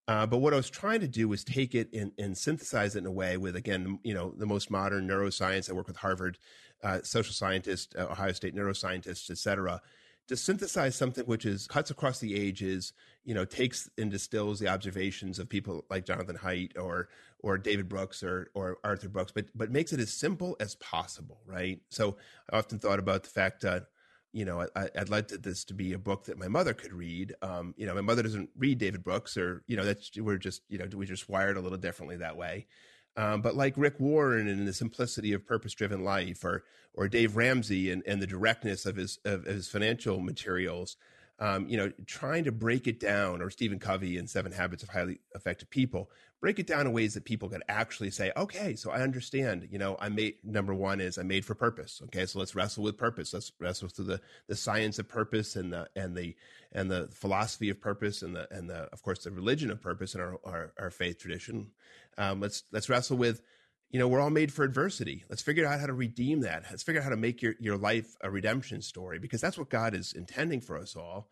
uh, 0.07 0.25
but 0.25 0.37
what 0.37 0.53
I 0.53 0.57
was 0.57 0.69
trying 0.69 0.99
to 0.99 1.07
do 1.07 1.27
was 1.27 1.43
take 1.43 1.73
it 1.73 1.91
and, 1.93 2.11
and, 2.17 2.37
synthesize 2.37 2.95
it 2.95 2.99
in 2.99 3.05
a 3.07 3.11
way 3.11 3.37
with, 3.37 3.55
again, 3.55 3.99
you 4.03 4.13
know, 4.13 4.33
the 4.37 4.45
most 4.45 4.69
modern 4.69 5.07
neuroscience. 5.07 5.69
I 5.69 5.73
work 5.73 5.87
with 5.87 5.97
Harvard 5.97 6.37
uh, 6.83 6.99
social 7.01 7.33
scientists, 7.33 7.95
uh, 7.97 8.03
Ohio 8.03 8.31
State 8.31 8.55
neuroscientists, 8.55 9.31
et 9.31 9.37
cetera, 9.37 9.81
to 10.27 10.37
synthesize 10.37 10.95
something 10.95 11.25
which 11.25 11.45
is 11.45 11.67
cuts 11.67 11.89
across 11.89 12.19
the 12.19 12.35
ages, 12.35 12.93
you 13.23 13.33
know, 13.33 13.45
takes 13.45 13.89
and 13.97 14.11
distills 14.11 14.59
the 14.59 14.67
observations 14.67 15.39
of 15.39 15.49
people 15.49 15.85
like 15.89 16.05
Jonathan 16.05 16.37
Haidt 16.37 16.77
or 16.77 17.09
or 17.39 17.57
David 17.57 17.89
Brooks 17.89 18.21
or 18.21 18.49
or 18.53 18.77
Arthur 18.83 19.09
Brooks, 19.09 19.31
but 19.31 19.45
but 19.55 19.71
makes 19.71 19.91
it 19.91 19.99
as 19.99 20.13
simple 20.13 20.55
as 20.59 20.75
possible, 20.75 21.41
right? 21.47 21.79
So 21.89 22.17
I 22.51 22.57
often 22.57 22.77
thought 22.79 22.99
about 22.99 23.23
the 23.23 23.29
fact 23.29 23.61
that 23.61 23.85
you 24.35 24.43
know, 24.43 24.67
I, 24.75 24.89
would 24.97 25.09
like 25.09 25.29
this 25.29 25.63
to 25.63 25.73
be 25.73 25.93
a 25.93 25.97
book 25.97 26.25
that 26.25 26.37
my 26.37 26.49
mother 26.49 26.73
could 26.73 26.91
read. 26.91 27.33
Um, 27.41 27.73
you 27.77 27.85
know, 27.85 27.95
my 27.95 28.01
mother 28.01 28.21
doesn't 28.21 28.49
read 28.57 28.79
David 28.79 29.01
Brooks, 29.01 29.37
or 29.37 29.63
you 29.65 29.77
know, 29.77 29.85
that's 29.85 30.11
we're 30.17 30.37
just 30.37 30.61
you 30.67 30.77
know 30.77 30.85
we 30.93 31.05
just 31.05 31.29
wired 31.29 31.55
a 31.55 31.61
little 31.61 31.77
differently 31.77 32.17
that 32.17 32.35
way. 32.35 32.67
Um, 33.15 33.41
but 33.41 33.55
like 33.55 33.75
Rick 33.77 33.97
Warren 33.97 34.49
and 34.49 34.67
the 34.67 34.73
simplicity 34.73 35.31
of 35.31 35.47
purpose-driven 35.47 36.03
life, 36.03 36.43
or 36.43 36.65
or 36.93 37.07
Dave 37.07 37.37
Ramsey 37.37 37.89
and, 37.89 38.03
and 38.05 38.21
the 38.21 38.27
directness 38.27 38.85
of 38.85 38.97
his 38.97 39.19
of 39.23 39.45
his 39.45 39.69
financial 39.69 40.19
materials, 40.19 40.97
um, 41.39 41.67
you 41.67 41.75
know, 41.77 41.91
trying 42.05 42.45
to 42.45 42.51
break 42.51 42.87
it 42.87 42.99
down, 42.99 43.41
or 43.41 43.49
Stephen 43.49 43.79
Covey 43.79 44.17
in 44.17 44.27
Seven 44.27 44.51
Habits 44.51 44.83
of 44.83 44.89
Highly 44.89 45.19
Effective 45.33 45.69
People, 45.69 46.09
break 46.39 46.59
it 46.59 46.67
down 46.67 46.87
in 46.87 46.93
ways 46.93 47.13
that 47.15 47.25
people 47.25 47.49
could 47.49 47.63
actually 47.67 48.11
say, 48.11 48.31
okay, 48.37 48.75
so 48.75 48.91
I 48.91 49.01
understand. 49.01 49.67
You 49.69 49.79
know, 49.79 49.97
I 49.99 50.09
made 50.09 50.35
number 50.43 50.73
one 50.73 51.01
is 51.01 51.17
I'm 51.17 51.27
made 51.27 51.43
for 51.43 51.55
purpose. 51.55 52.01
Okay, 52.05 52.25
so 52.25 52.39
let's 52.39 52.55
wrestle 52.55 52.83
with 52.83 52.97
purpose. 52.97 53.33
Let's 53.33 53.51
wrestle 53.59 53.89
through 53.89 54.05
the 54.05 54.21
the 54.47 54.55
science 54.55 54.97
of 54.97 55.09
purpose 55.09 55.55
and 55.55 55.73
the 55.73 55.89
and 55.95 56.15
the 56.15 56.35
and 56.71 56.89
the 56.89 57.09
philosophy 57.11 57.69
of 57.69 57.81
purpose 57.81 58.21
and 58.21 58.35
the 58.35 58.47
and 58.51 58.69
the 58.69 58.87
of 58.93 59.01
course 59.01 59.23
the 59.23 59.31
religion 59.31 59.71
of 59.71 59.81
purpose 59.81 60.15
in 60.15 60.21
our 60.21 60.37
our, 60.45 60.73
our 60.79 60.91
faith 60.91 61.19
tradition. 61.19 61.71
Um, 62.17 62.39
let's 62.39 62.63
let's 62.71 62.89
wrestle 62.89 63.17
with 63.17 63.41
you 63.95 63.99
know, 63.99 64.09
we're 64.09 64.19
all 64.19 64.29
made 64.29 64.51
for 64.51 64.65
adversity. 64.65 65.23
Let's 65.29 65.41
figure 65.41 65.65
out 65.65 65.79
how 65.79 65.85
to 65.85 65.93
redeem 65.93 66.41
that. 66.41 66.65
Let's 66.69 66.83
figure 66.83 66.99
out 66.99 67.05
how 67.05 67.11
to 67.11 67.15
make 67.15 67.41
your, 67.41 67.53
your 67.61 67.77
life 67.77 68.17
a 68.19 68.29
redemption 68.29 68.81
story 68.81 69.19
because 69.19 69.39
that's 69.39 69.57
what 69.57 69.69
God 69.69 69.93
is 69.95 70.11
intending 70.11 70.59
for 70.59 70.77
us 70.77 70.97
all. 70.97 71.29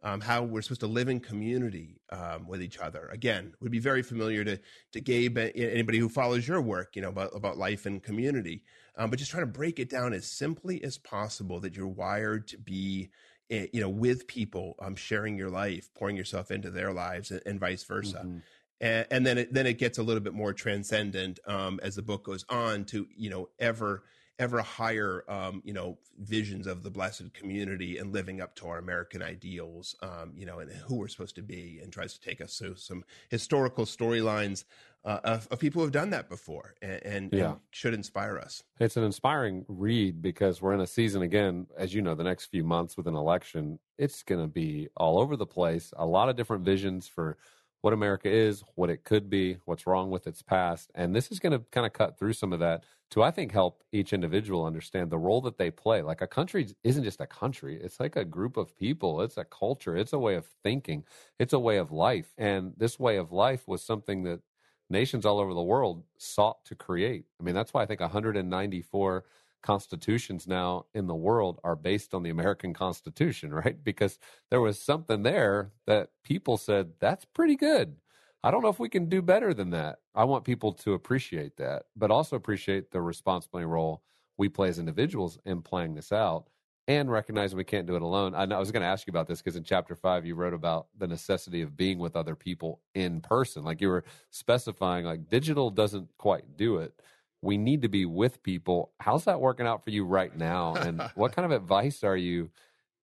Um, 0.00 0.20
how 0.20 0.44
we're 0.44 0.62
supposed 0.62 0.82
to 0.82 0.86
live 0.86 1.08
in 1.08 1.18
community 1.18 1.98
um, 2.10 2.46
with 2.46 2.62
each 2.62 2.78
other. 2.78 3.08
Again, 3.12 3.54
would 3.60 3.72
be 3.72 3.80
very 3.80 4.04
familiar 4.04 4.44
to 4.44 4.60
to 4.92 5.00
Gabe, 5.00 5.36
anybody 5.56 5.98
who 5.98 6.08
follows 6.08 6.46
your 6.46 6.60
work, 6.60 6.94
you 6.94 7.02
know, 7.02 7.08
about 7.08 7.34
about 7.34 7.58
life 7.58 7.84
and 7.84 8.00
community. 8.00 8.62
Um, 8.96 9.10
but 9.10 9.18
just 9.18 9.32
trying 9.32 9.42
to 9.42 9.50
break 9.50 9.80
it 9.80 9.90
down 9.90 10.12
as 10.12 10.24
simply 10.24 10.84
as 10.84 10.98
possible 10.98 11.58
that 11.60 11.74
you're 11.74 11.88
wired 11.88 12.46
to 12.48 12.58
be, 12.58 13.10
eh, 13.50 13.66
you 13.72 13.80
know, 13.80 13.88
with 13.88 14.28
people, 14.28 14.76
um, 14.78 14.94
sharing 14.94 15.36
your 15.36 15.50
life, 15.50 15.88
pouring 15.94 16.16
yourself 16.16 16.52
into 16.52 16.70
their 16.70 16.92
lives, 16.92 17.32
and, 17.32 17.42
and 17.44 17.58
vice 17.58 17.82
versa. 17.82 18.18
Mm-hmm 18.18 18.38
and, 18.84 19.06
and 19.10 19.26
then 19.26 19.38
it 19.38 19.52
then 19.52 19.66
it 19.66 19.78
gets 19.78 19.98
a 19.98 20.02
little 20.02 20.22
bit 20.22 20.34
more 20.34 20.52
transcendent 20.52 21.40
um, 21.46 21.80
as 21.82 21.96
the 21.96 22.02
book 22.02 22.24
goes 22.24 22.44
on 22.48 22.84
to 22.84 23.08
you 23.16 23.30
know 23.30 23.48
ever 23.58 24.04
ever 24.38 24.60
higher 24.60 25.24
um, 25.28 25.62
you 25.64 25.72
know 25.72 25.96
visions 26.18 26.66
of 26.66 26.82
the 26.82 26.90
blessed 26.90 27.32
community 27.32 27.98
and 27.98 28.12
living 28.12 28.40
up 28.40 28.54
to 28.54 28.66
our 28.66 28.78
American 28.78 29.22
ideals 29.22 29.96
um, 30.02 30.32
you 30.36 30.44
know 30.44 30.58
and 30.58 30.70
who 30.70 30.96
we're 30.96 31.08
supposed 31.08 31.34
to 31.34 31.42
be 31.42 31.80
and 31.82 31.92
tries 31.92 32.12
to 32.12 32.20
take 32.20 32.40
us 32.40 32.58
to 32.58 32.76
some 32.76 33.02
historical 33.30 33.84
storylines 33.84 34.64
uh, 35.06 35.20
of, 35.24 35.46
of, 35.50 35.58
people 35.58 35.80
who 35.80 35.84
have 35.84 35.92
done 35.92 36.08
that 36.08 36.30
before 36.30 36.74
and, 36.80 37.02
and, 37.02 37.32
yeah. 37.34 37.50
and, 37.50 37.56
should 37.72 37.92
inspire 37.92 38.38
us. 38.38 38.62
It's 38.80 38.96
an 38.96 39.04
inspiring 39.04 39.66
read 39.68 40.22
because 40.22 40.62
we're 40.62 40.72
in 40.72 40.80
a 40.80 40.86
season 40.86 41.20
again, 41.20 41.66
as 41.76 41.92
you 41.92 42.00
know, 42.00 42.14
the 42.14 42.24
next 42.24 42.46
few 42.46 42.64
months 42.64 42.96
with 42.96 43.06
an 43.06 43.14
election, 43.14 43.78
it's 43.98 44.22
going 44.22 44.40
to 44.40 44.46
be 44.46 44.88
all 44.96 45.18
over 45.18 45.36
the 45.36 45.44
place. 45.44 45.92
A 45.98 46.06
lot 46.06 46.30
of 46.30 46.36
different 46.36 46.64
visions 46.64 47.06
for 47.06 47.36
what 47.84 47.92
America 47.92 48.30
is, 48.30 48.64
what 48.76 48.88
it 48.88 49.04
could 49.04 49.28
be, 49.28 49.58
what's 49.66 49.86
wrong 49.86 50.10
with 50.10 50.26
its 50.26 50.40
past. 50.40 50.90
And 50.94 51.14
this 51.14 51.30
is 51.30 51.38
going 51.38 51.52
to 51.52 51.62
kind 51.70 51.84
of 51.86 51.92
cut 51.92 52.18
through 52.18 52.32
some 52.32 52.50
of 52.54 52.58
that 52.60 52.82
to, 53.10 53.22
I 53.22 53.30
think, 53.30 53.52
help 53.52 53.84
each 53.92 54.14
individual 54.14 54.64
understand 54.64 55.10
the 55.10 55.18
role 55.18 55.42
that 55.42 55.58
they 55.58 55.70
play. 55.70 56.00
Like 56.00 56.22
a 56.22 56.26
country 56.26 56.66
isn't 56.82 57.04
just 57.04 57.20
a 57.20 57.26
country, 57.26 57.78
it's 57.78 58.00
like 58.00 58.16
a 58.16 58.24
group 58.24 58.56
of 58.56 58.74
people, 58.74 59.20
it's 59.20 59.36
a 59.36 59.44
culture, 59.44 59.98
it's 59.98 60.14
a 60.14 60.18
way 60.18 60.34
of 60.34 60.46
thinking, 60.62 61.04
it's 61.38 61.52
a 61.52 61.58
way 61.58 61.76
of 61.76 61.92
life. 61.92 62.32
And 62.38 62.72
this 62.78 62.98
way 62.98 63.18
of 63.18 63.32
life 63.32 63.68
was 63.68 63.84
something 63.84 64.22
that 64.22 64.40
nations 64.88 65.26
all 65.26 65.38
over 65.38 65.52
the 65.52 65.62
world 65.62 66.04
sought 66.16 66.64
to 66.64 66.74
create. 66.74 67.26
I 67.38 67.42
mean, 67.42 67.54
that's 67.54 67.74
why 67.74 67.82
I 67.82 67.86
think 67.86 68.00
194 68.00 69.24
constitutions 69.64 70.46
now 70.46 70.86
in 70.94 71.08
the 71.08 71.14
world 71.14 71.58
are 71.64 71.74
based 71.74 72.14
on 72.14 72.22
the 72.22 72.30
American 72.30 72.72
Constitution, 72.72 73.52
right? 73.64 73.82
Because 73.82 74.18
there 74.50 74.60
was 74.60 74.78
something 74.78 75.24
there 75.24 75.72
that 75.86 76.10
people 76.22 76.56
said, 76.56 76.92
that's 77.00 77.24
pretty 77.24 77.56
good. 77.56 77.96
I 78.44 78.50
don't 78.50 78.62
know 78.62 78.68
if 78.68 78.78
we 78.78 78.90
can 78.90 79.08
do 79.08 79.22
better 79.22 79.54
than 79.54 79.70
that. 79.70 80.00
I 80.14 80.24
want 80.24 80.44
people 80.44 80.72
to 80.74 80.92
appreciate 80.92 81.56
that, 81.56 81.84
but 81.96 82.10
also 82.10 82.36
appreciate 82.36 82.90
the 82.92 83.00
responsibility 83.00 83.66
role 83.66 84.02
we 84.36 84.48
play 84.48 84.68
as 84.68 84.78
individuals 84.78 85.38
in 85.46 85.62
playing 85.62 85.94
this 85.94 86.12
out 86.12 86.48
and 86.86 87.10
recognize 87.10 87.54
we 87.54 87.64
can't 87.64 87.86
do 87.86 87.96
it 87.96 88.02
alone. 88.02 88.34
I, 88.34 88.42
I 88.42 88.58
was 88.58 88.70
going 88.70 88.82
to 88.82 88.86
ask 88.86 89.06
you 89.06 89.12
about 89.12 89.26
this 89.26 89.40
because 89.40 89.56
in 89.56 89.64
chapter 89.64 89.94
five, 89.94 90.26
you 90.26 90.34
wrote 90.34 90.52
about 90.52 90.88
the 90.98 91.06
necessity 91.08 91.62
of 91.62 91.74
being 91.74 91.98
with 91.98 92.14
other 92.14 92.34
people 92.36 92.82
in 92.94 93.22
person. 93.22 93.64
Like 93.64 93.80
you 93.80 93.88
were 93.88 94.04
specifying, 94.30 95.06
like 95.06 95.30
digital 95.30 95.70
doesn't 95.70 96.10
quite 96.18 96.58
do 96.58 96.76
it 96.76 97.00
we 97.44 97.58
need 97.58 97.82
to 97.82 97.88
be 97.88 98.06
with 98.06 98.42
people. 98.42 98.92
How's 98.98 99.24
that 99.24 99.40
working 99.40 99.66
out 99.66 99.84
for 99.84 99.90
you 99.90 100.04
right 100.04 100.34
now? 100.36 100.74
And 100.74 101.02
what 101.14 101.32
kind 101.32 101.44
of 101.44 101.52
advice 101.52 102.02
are 102.02 102.16
you 102.16 102.50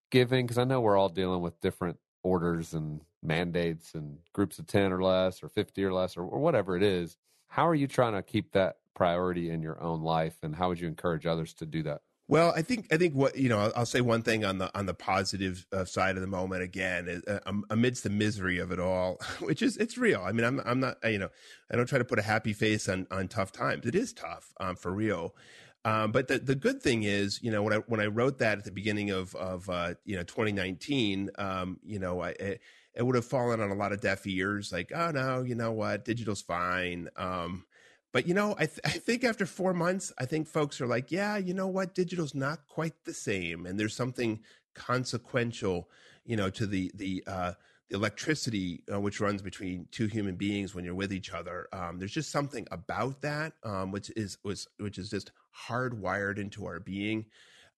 giving? 0.09 0.45
Because 0.45 0.57
I 0.57 0.63
know 0.63 0.81
we're 0.81 0.97
all 0.97 1.09
dealing 1.09 1.41
with 1.41 1.59
different 1.61 1.97
orders 2.23 2.73
and 2.73 3.01
mandates 3.23 3.93
and 3.93 4.17
groups 4.33 4.59
of 4.59 4.67
10 4.67 4.91
or 4.91 5.01
less 5.01 5.43
or 5.43 5.47
50 5.47 5.83
or 5.83 5.93
less 5.93 6.17
or, 6.17 6.23
or 6.23 6.39
whatever 6.39 6.75
it 6.75 6.83
is. 6.83 7.17
How 7.47 7.67
are 7.67 7.75
you 7.75 7.87
trying 7.87 8.13
to 8.13 8.23
keep 8.23 8.51
that 8.53 8.77
priority 8.95 9.49
in 9.49 9.61
your 9.61 9.81
own 9.81 10.01
life? 10.01 10.37
And 10.41 10.55
how 10.55 10.69
would 10.69 10.79
you 10.79 10.87
encourage 10.87 11.25
others 11.25 11.53
to 11.55 11.65
do 11.65 11.83
that? 11.83 12.01
Well, 12.31 12.53
I 12.55 12.61
think 12.61 12.87
I 12.93 12.95
think 12.95 13.13
what 13.13 13.35
you 13.35 13.49
know, 13.49 13.59
I'll, 13.59 13.73
I'll 13.75 13.85
say 13.85 13.99
one 13.99 14.21
thing 14.21 14.45
on 14.45 14.57
the 14.57 14.71
on 14.73 14.85
the 14.85 14.93
positive 14.93 15.67
uh, 15.73 15.83
side 15.83 16.15
of 16.15 16.21
the 16.21 16.27
moment 16.27 16.63
again, 16.63 17.21
uh, 17.27 17.39
amidst 17.69 18.03
the 18.03 18.09
misery 18.09 18.57
of 18.57 18.71
it 18.71 18.79
all, 18.79 19.19
which 19.41 19.61
is 19.61 19.75
it's 19.75 19.97
real. 19.97 20.21
I 20.25 20.31
mean, 20.31 20.45
I'm 20.45 20.61
I'm 20.63 20.79
not 20.79 20.95
you 21.03 21.19
know, 21.19 21.27
I 21.69 21.75
don't 21.75 21.87
try 21.87 21.97
to 21.97 22.05
put 22.05 22.19
a 22.19 22.21
happy 22.21 22.53
face 22.53 22.87
on 22.87 23.05
on 23.11 23.27
tough 23.27 23.51
times. 23.51 23.85
It 23.85 23.95
is 23.95 24.13
tough 24.13 24.53
um, 24.61 24.77
for 24.77 24.93
real. 24.93 25.35
Um, 25.83 26.13
but 26.13 26.29
the 26.29 26.39
the 26.39 26.55
good 26.55 26.81
thing 26.81 27.03
is, 27.03 27.43
you 27.43 27.51
know, 27.51 27.63
when 27.63 27.73
I 27.73 27.77
when 27.87 27.99
I 27.99 28.05
wrote 28.05 28.37
that 28.37 28.59
at 28.59 28.63
the 28.63 28.71
beginning 28.71 29.09
of 29.09 29.35
of 29.35 29.69
uh, 29.69 29.95
you 30.05 30.15
know 30.15 30.23
2019, 30.23 31.31
um, 31.37 31.81
you 31.83 31.99
know, 31.99 32.21
I 32.21 32.29
it, 32.29 32.61
it, 32.95 33.05
would 33.05 33.15
have 33.15 33.25
fallen 33.25 33.59
on 33.59 33.71
a 33.71 33.75
lot 33.75 33.91
of 33.91 33.99
deaf 33.99 34.25
ears, 34.25 34.71
like, 34.71 34.93
oh 34.95 35.11
no, 35.11 35.41
you 35.41 35.55
know 35.55 35.73
what, 35.73 36.05
digital's 36.05 36.41
fine. 36.41 37.09
Um, 37.17 37.65
but 38.11 38.27
you 38.27 38.33
know, 38.33 38.55
I, 38.57 38.65
th- 38.65 38.79
I 38.85 38.89
think 38.89 39.23
after 39.23 39.45
four 39.45 39.73
months, 39.73 40.11
I 40.17 40.25
think 40.25 40.47
folks 40.47 40.81
are 40.81 40.87
like, 40.87 41.11
yeah, 41.11 41.37
you 41.37 41.53
know 41.53 41.67
what, 41.67 41.95
digital's 41.95 42.35
not 42.35 42.67
quite 42.67 42.93
the 43.05 43.13
same, 43.13 43.65
and 43.65 43.79
there's 43.79 43.95
something 43.95 44.39
consequential, 44.73 45.89
you 46.25 46.35
know, 46.35 46.49
to 46.49 46.65
the 46.65 46.91
the 46.95 47.23
uh, 47.27 47.53
the 47.89 47.97
electricity 47.97 48.83
uh, 48.91 48.99
which 48.99 49.19
runs 49.19 49.41
between 49.41 49.87
two 49.91 50.07
human 50.07 50.35
beings 50.35 50.73
when 50.73 50.85
you're 50.85 50.95
with 50.95 51.13
each 51.13 51.31
other. 51.33 51.67
Um, 51.73 51.99
there's 51.99 52.13
just 52.13 52.31
something 52.31 52.67
about 52.71 53.21
that 53.21 53.53
um, 53.63 53.91
which 53.91 54.09
is 54.15 54.37
was 54.43 54.67
which 54.77 54.97
is 54.97 55.09
just 55.09 55.31
hardwired 55.67 56.37
into 56.37 56.65
our 56.65 56.79
being. 56.79 57.25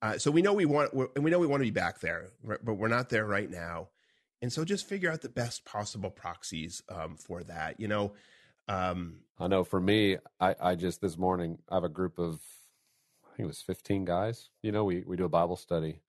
Uh, 0.02 0.17
so 0.17 0.30
we 0.30 0.41
know 0.41 0.54
we 0.54 0.65
want, 0.65 0.91
and 1.15 1.24
we 1.24 1.32
know 1.32 1.39
we 1.39 1.48
want 1.48 1.62
to 1.62 1.65
be 1.65 1.72
back 1.72 2.02
there, 2.02 2.32
right? 2.43 2.60
but 2.62 2.74
we're 2.74 2.89
not 2.89 3.10
there 3.10 3.26
right 3.26 3.50
now. 3.50 3.88
And 4.41 4.52
so 4.52 4.65
just 4.65 4.86
figure 4.86 5.10
out 5.10 5.22
the 5.22 5.30
best 5.30 5.63
possible 5.63 6.10
proxies 6.10 6.84
um, 6.89 7.15
for 7.15 7.41
that. 7.43 7.80
You 7.80 7.88
know, 7.88 8.13
um, 8.67 9.22
I 9.39 9.48
know 9.48 9.63
for 9.63 9.80
me, 9.80 10.17
I, 10.39 10.56
I 10.60 10.76
just 10.76 11.02
this 11.02 11.17
morning 11.17 11.58
I 11.69 11.76
have 11.76 11.84
a 11.84 11.89
group 11.89 12.19
of 12.19 12.39
I 13.26 13.36
think 13.36 13.46
it 13.46 13.48
was 13.48 13.62
15 13.62 14.06
guys. 14.06 14.50
You 14.62 14.72
know, 14.72 14.84
we 14.84 15.04
we 15.06 15.17
do 15.17 15.26
a 15.26 15.30
Bible 15.30 15.56
study 15.56 16.02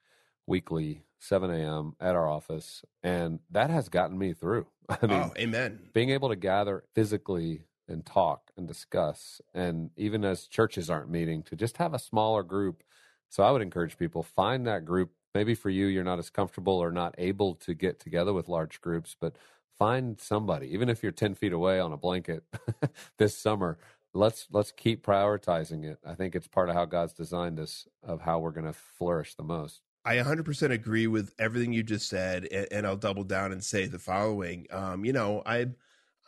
weekly, 0.47 1.05
7 1.19 1.51
a.m. 1.51 1.95
at 2.01 2.15
our 2.15 2.29
office, 2.29 2.85
and 3.03 3.41
that 3.51 3.71
has 3.71 3.89
gotten 3.89 4.19
me 4.19 4.35
through. 4.35 4.67
I 4.89 4.99
oh, 5.03 5.07
mean, 5.07 5.23
oh, 5.23 5.33
amen. 5.39 5.79
Being 5.95 6.11
able 6.11 6.29
to 6.29 6.37
gather 6.37 6.85
physically 6.95 7.65
and 7.89 8.05
talk 8.05 8.51
and 8.57 8.69
discuss, 8.69 9.41
and 9.55 9.91
even 9.97 10.25
as 10.25 10.47
churches 10.47 10.91
aren't 10.91 11.11
meeting, 11.11 11.43
to 11.45 11.57
just 11.57 11.79
have 11.79 11.95
a 11.95 11.99
smaller 11.99 12.43
group. 12.43 12.83
So 13.31 13.43
I 13.43 13.51
would 13.51 13.63
encourage 13.63 13.99
people 13.99 14.23
find 14.23 14.67
that 14.67 14.85
group. 14.85 15.11
Maybe 15.35 15.55
for 15.55 15.71
you, 15.71 15.87
you're 15.87 16.05
not 16.05 16.21
as 16.21 16.31
comfortable 16.31 16.75
or 16.75 16.93
not 16.93 17.15
able 17.19 17.57
to 17.57 17.75
get 17.75 17.99
together 17.99 18.33
with 18.33 18.49
large 18.49 18.81
groups, 18.81 19.17
but 19.19 19.37
find 19.79 20.21
somebody, 20.21 20.73
even 20.73 20.89
if 20.89 21.03
you're 21.03 21.13
10 21.13 21.35
feet 21.35 21.53
away 21.53 21.81
on 21.81 21.93
a 21.93 21.97
blanket 21.97 22.45
this 23.19 23.37
summer. 23.37 23.79
Let's 24.17 24.47
let's 24.53 24.71
keep 24.71 25.05
prioritizing 25.05 25.85
it. 25.85 25.99
I 26.07 26.15
think 26.15 26.37
it's 26.37 26.47
part 26.47 26.69
of 26.69 26.77
how 26.77 26.85
God's 26.85 27.13
designed 27.13 27.59
us 27.59 27.89
of 28.01 28.21
how 28.21 28.39
we're 28.39 28.53
going 28.53 28.67
to 28.67 28.73
flourish 28.73 29.35
the 29.35 29.43
most. 29.43 29.81
I 30.05 30.17
100% 30.17 30.71
agree 30.71 31.07
with 31.07 31.35
everything 31.39 31.73
you 31.73 31.83
just 31.83 32.09
said, 32.09 32.47
and, 32.53 32.69
and 32.71 32.87
I'll 32.87 32.97
double 32.97 33.25
down 33.25 33.53
and 33.53 33.65
say 33.65 33.87
the 33.87 33.99
following. 33.99 34.67
Um, 34.71 35.05
you 35.05 35.13
know, 35.13 35.43
I 35.45 35.67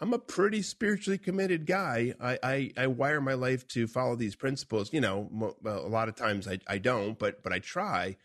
I'm 0.01 0.13
a 0.13 0.19
pretty 0.19 0.63
spiritually 0.63 1.19
committed 1.19 1.65
guy. 1.65 2.15
I, 2.21 2.39
I, 2.43 2.73
I 2.77 2.87
wire 2.87 3.21
my 3.21 3.35
life 3.35 3.67
to 3.69 3.87
follow 3.87 4.15
these 4.15 4.35
principles. 4.35 4.93
You 4.93 5.01
know, 5.01 5.55
a 5.65 5.71
lot 5.71 6.09
of 6.09 6.17
times 6.17 6.47
I, 6.47 6.59
I 6.67 6.79
don't, 6.79 7.19
but 7.19 7.43
but 7.43 7.53
I 7.53 7.61
try. 7.61 8.17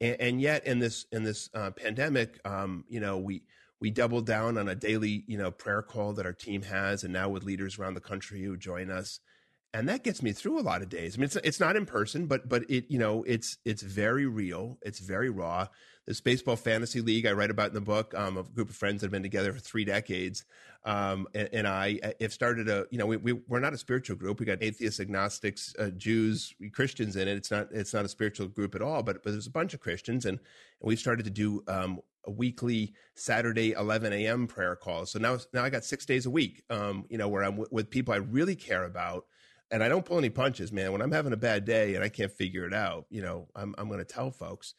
And, 0.00 0.20
and 0.20 0.40
yet 0.40 0.66
in 0.66 0.80
this 0.80 1.06
in 1.12 1.22
this 1.22 1.48
uh, 1.54 1.70
pandemic, 1.70 2.40
um, 2.44 2.84
you 2.88 3.00
know, 3.00 3.18
we 3.18 3.42
we 3.84 3.90
doubled 3.90 4.24
down 4.24 4.56
on 4.56 4.66
a 4.66 4.74
daily, 4.74 5.24
you 5.26 5.36
know, 5.36 5.50
prayer 5.50 5.82
call 5.82 6.14
that 6.14 6.24
our 6.24 6.32
team 6.32 6.62
has, 6.62 7.04
and 7.04 7.12
now 7.12 7.28
with 7.28 7.44
leaders 7.44 7.78
around 7.78 7.92
the 7.92 8.00
country 8.00 8.42
who 8.42 8.56
join 8.56 8.90
us, 8.90 9.20
and 9.74 9.86
that 9.90 10.02
gets 10.02 10.22
me 10.22 10.32
through 10.32 10.58
a 10.58 10.64
lot 10.64 10.80
of 10.80 10.88
days. 10.88 11.14
I 11.14 11.18
mean, 11.18 11.26
it's 11.26 11.36
it's 11.36 11.60
not 11.60 11.76
in 11.76 11.84
person, 11.84 12.24
but 12.24 12.48
but 12.48 12.62
it 12.70 12.86
you 12.88 12.98
know 12.98 13.24
it's 13.24 13.58
it's 13.62 13.82
very 13.82 14.24
real, 14.24 14.78
it's 14.80 15.00
very 15.00 15.28
raw. 15.28 15.66
This 16.06 16.20
baseball 16.20 16.56
fantasy 16.56 17.00
league 17.00 17.26
I 17.26 17.32
write 17.32 17.50
about 17.50 17.68
in 17.68 17.74
the 17.74 17.80
book, 17.80 18.14
um, 18.14 18.36
a 18.36 18.42
group 18.42 18.68
of 18.68 18.76
friends 18.76 19.00
that 19.00 19.06
have 19.06 19.12
been 19.12 19.22
together 19.22 19.52
for 19.52 19.60
three 19.60 19.86
decades, 19.86 20.44
um, 20.84 21.26
and, 21.34 21.48
and, 21.52 21.66
I 21.66 21.98
have 22.20 22.32
started 22.32 22.68
a 22.68 22.84
you 22.90 22.98
know 22.98 23.06
we, 23.06 23.16
we 23.16 23.32
we're 23.32 23.60
not 23.60 23.72
a 23.72 23.78
spiritual 23.78 24.16
group. 24.16 24.38
We 24.38 24.44
got 24.44 24.62
atheists, 24.62 25.00
agnostics, 25.00 25.74
uh, 25.78 25.88
Jews, 25.90 26.54
Christians 26.72 27.16
in 27.16 27.26
it. 27.26 27.38
It's 27.38 27.50
not 27.50 27.68
it's 27.72 27.94
not 27.94 28.04
a 28.04 28.08
spiritual 28.08 28.48
group 28.48 28.74
at 28.74 28.82
all, 28.82 29.02
but 29.02 29.22
but 29.22 29.32
there's 29.32 29.46
a 29.46 29.50
bunch 29.50 29.72
of 29.72 29.80
Christians, 29.80 30.26
and, 30.26 30.38
and 30.38 30.88
we've 30.88 30.98
started 30.98 31.24
to 31.24 31.30
do 31.30 31.64
um, 31.68 32.00
a 32.26 32.30
weekly 32.30 32.94
Saturday 33.14 33.72
11 33.72 34.12
a.m. 34.12 34.46
prayer 34.46 34.76
call. 34.76 35.06
So 35.06 35.18
now, 35.18 35.38
now 35.52 35.64
I 35.64 35.70
got 35.70 35.84
six 35.84 36.06
days 36.06 36.26
a 36.26 36.30
week, 36.30 36.62
um, 36.70 37.04
you 37.08 37.18
know, 37.18 37.28
where 37.28 37.42
I'm 37.42 37.52
w- 37.52 37.68
with 37.70 37.90
people 37.90 38.14
I 38.14 38.18
really 38.18 38.56
care 38.56 38.84
about, 38.84 39.26
and 39.70 39.82
I 39.82 39.88
don't 39.88 40.04
pull 40.04 40.18
any 40.18 40.30
punches, 40.30 40.72
man. 40.72 40.92
When 40.92 41.02
I'm 41.02 41.12
having 41.12 41.32
a 41.32 41.38
bad 41.38 41.64
day 41.64 41.94
and 41.94 42.04
I 42.04 42.08
can't 42.08 42.32
figure 42.32 42.66
it 42.66 42.74
out, 42.74 43.06
you 43.10 43.22
know, 43.22 43.48
I'm 43.54 43.74
I'm 43.78 43.88
going 43.88 44.00
to 44.00 44.04
tell 44.04 44.30
folks, 44.30 44.74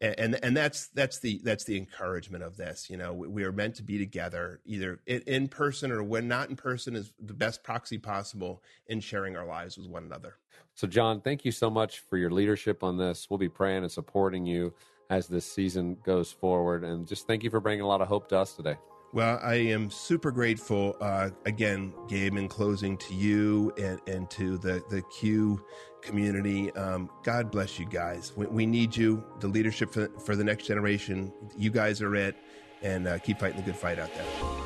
and 0.00 0.38
and 0.42 0.56
that's 0.56 0.88
that's 0.88 1.18
the 1.20 1.40
that's 1.42 1.64
the 1.64 1.76
encouragement 1.76 2.44
of 2.44 2.56
this 2.56 2.90
you 2.90 2.96
know 2.96 3.14
we 3.14 3.44
are 3.44 3.52
meant 3.52 3.74
to 3.74 3.82
be 3.82 3.98
together 3.98 4.60
either 4.66 5.00
in 5.06 5.48
person 5.48 5.90
or 5.90 6.02
when 6.02 6.28
not 6.28 6.50
in 6.50 6.56
person 6.56 6.94
is 6.94 7.12
the 7.18 7.32
best 7.32 7.62
proxy 7.62 7.96
possible 7.96 8.62
in 8.88 9.00
sharing 9.00 9.36
our 9.36 9.46
lives 9.46 9.78
with 9.78 9.86
one 9.86 10.04
another. 10.04 10.36
So 10.74 10.86
john 10.86 11.20
thank 11.20 11.44
you 11.44 11.52
so 11.52 11.70
much 11.70 12.00
for 12.00 12.18
your 12.18 12.30
leadership 12.30 12.82
on 12.82 12.98
this. 12.98 13.28
We'll 13.30 13.38
be 13.38 13.48
praying 13.48 13.84
and 13.84 13.92
supporting 13.92 14.44
you 14.44 14.74
as 15.08 15.28
this 15.28 15.50
season 15.50 15.96
goes 16.04 16.32
forward. 16.32 16.84
And 16.84 17.06
just 17.06 17.26
thank 17.26 17.42
you 17.42 17.50
for 17.50 17.60
bringing 17.60 17.82
a 17.82 17.86
lot 17.86 18.00
of 18.00 18.08
hope 18.08 18.28
to 18.30 18.38
us 18.38 18.54
today 18.54 18.76
well, 19.12 19.40
I 19.42 19.54
am 19.54 19.90
super 19.90 20.30
grateful. 20.30 20.96
Uh, 21.00 21.30
again, 21.46 21.92
Gabe, 22.08 22.36
in 22.36 22.48
closing 22.48 22.96
to 22.98 23.14
you 23.14 23.72
and, 23.78 24.00
and 24.06 24.30
to 24.30 24.58
the, 24.58 24.82
the 24.90 25.02
Q 25.02 25.64
community. 26.02 26.72
Um, 26.72 27.10
God 27.22 27.50
bless 27.50 27.78
you 27.78 27.86
guys. 27.86 28.32
We, 28.36 28.46
we, 28.46 28.66
need 28.66 28.96
you, 28.96 29.24
the 29.40 29.48
leadership 29.48 29.92
for, 29.92 30.08
for 30.24 30.36
the 30.36 30.44
next 30.44 30.66
generation. 30.66 31.32
You 31.56 31.70
guys 31.70 32.02
are 32.02 32.14
it, 32.14 32.36
and 32.82 33.08
uh, 33.08 33.18
keep 33.18 33.38
fighting 33.38 33.56
the 33.56 33.62
good 33.62 33.76
fight 33.76 33.98
out 33.98 34.10
there. 34.14 34.65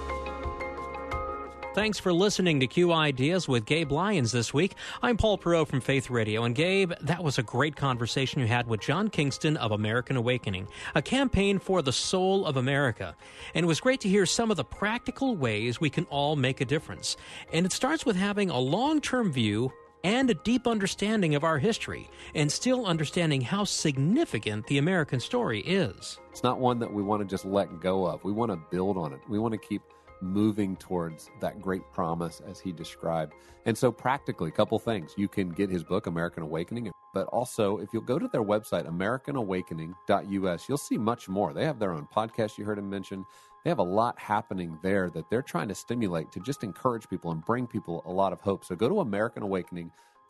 Thanks 1.81 1.99
for 1.99 2.12
listening 2.12 2.61
to 2.61 2.66
Q 2.66 2.93
Ideas 2.93 3.49
with 3.49 3.64
Gabe 3.64 3.90
Lyons 3.90 4.33
this 4.33 4.53
week. 4.53 4.75
I'm 5.01 5.16
Paul 5.16 5.38
Perot 5.38 5.66
from 5.66 5.81
Faith 5.81 6.11
Radio. 6.11 6.45
And 6.45 6.55
Gabe, 6.55 6.93
that 7.01 7.25
was 7.25 7.38
a 7.38 7.43
great 7.43 7.75
conversation 7.75 8.43
you 8.43 8.47
had 8.47 8.66
with 8.66 8.83
John 8.83 9.09
Kingston 9.09 9.57
of 9.57 9.73
American 9.73 10.19
Awakening, 10.19 10.69
a 10.95 11.01
campaign 11.01 11.59
for 11.59 11.81
the 11.81 11.90
soul 11.90 12.45
of 12.45 12.59
America. 12.59 13.16
And 13.55 13.64
it 13.64 13.66
was 13.66 13.81
great 13.81 14.03
to 14.03 14.11
hear 14.11 14.27
some 14.27 14.51
of 14.51 14.59
the 14.59 14.64
practical 14.64 15.37
ways 15.37 15.81
we 15.81 15.88
can 15.88 16.05
all 16.11 16.37
make 16.37 16.61
a 16.61 16.66
difference. 16.66 17.16
And 17.51 17.64
it 17.64 17.73
starts 17.73 18.05
with 18.05 18.14
having 18.14 18.51
a 18.51 18.59
long 18.59 19.01
term 19.01 19.33
view 19.33 19.73
and 20.05 20.29
a 20.29 20.35
deep 20.35 20.66
understanding 20.66 21.35
of 21.35 21.45
our 21.45 21.59
history, 21.59 22.11
and 22.35 22.51
still 22.53 22.87
understanding 22.87 23.40
how 23.40 23.64
significant 23.64 24.66
the 24.66 24.79
American 24.79 25.21
story 25.21 25.61
is. 25.61 26.19
It's 26.31 26.43
not 26.43 26.59
one 26.59 26.79
that 26.79 26.93
we 26.93 27.03
want 27.03 27.21
to 27.21 27.27
just 27.27 27.45
let 27.47 27.81
go 27.81 28.07
of. 28.07 28.23
We 28.23 28.33
want 28.33 28.51
to 28.51 28.57
build 28.71 28.99
on 28.99 29.14
it. 29.14 29.21
We 29.29 29.38
want 29.38 29.53
to 29.53 29.59
keep 29.59 29.83
moving 30.20 30.76
towards 30.76 31.30
that 31.40 31.61
great 31.61 31.83
promise 31.92 32.40
as 32.48 32.61
he 32.61 32.72
described. 32.72 33.35
And 33.66 33.76
so, 33.76 33.92
practically, 33.92 34.48
a 34.48 34.52
couple 34.52 34.78
things. 34.78 35.14
You 35.16 35.28
can 35.28 35.50
get 35.50 35.70
his 35.70 35.85
book, 35.85 36.06
American 36.06 36.42
Awakening, 36.42 36.90
but 37.12 37.26
also 37.26 37.78
if 37.78 37.88
you'll 37.92 38.02
go 38.02 38.18
to 38.18 38.28
their 38.28 38.42
website, 38.42 38.87
AmericanAwakening.us, 38.88 40.68
you'll 40.68 40.78
see 40.78 40.98
much 40.98 41.28
more. 41.28 41.52
They 41.52 41.64
have 41.64 41.78
their 41.78 41.92
own 41.92 42.06
podcast 42.14 42.59
you 42.59 42.64
heard 42.64 42.78
him 42.78 42.88
mention. 42.88 43.24
They 43.64 43.70
have 43.70 43.78
a 43.78 43.83
lot 43.83 44.18
happening 44.18 44.78
there 44.83 45.11
that 45.11 45.28
they're 45.28 45.42
trying 45.42 45.68
to 45.68 45.74
stimulate 45.74 46.33
to 46.33 46.40
just 46.40 46.64
encourage 46.64 47.09
people 47.09 47.30
and 47.33 47.44
bring 47.44 47.66
people 47.66 48.02
a 48.06 48.12
lot 48.12 48.33
of 48.33 48.40
hope. 48.40 48.64
So, 48.64 48.74
go 48.74 48.88
to 48.88 49.00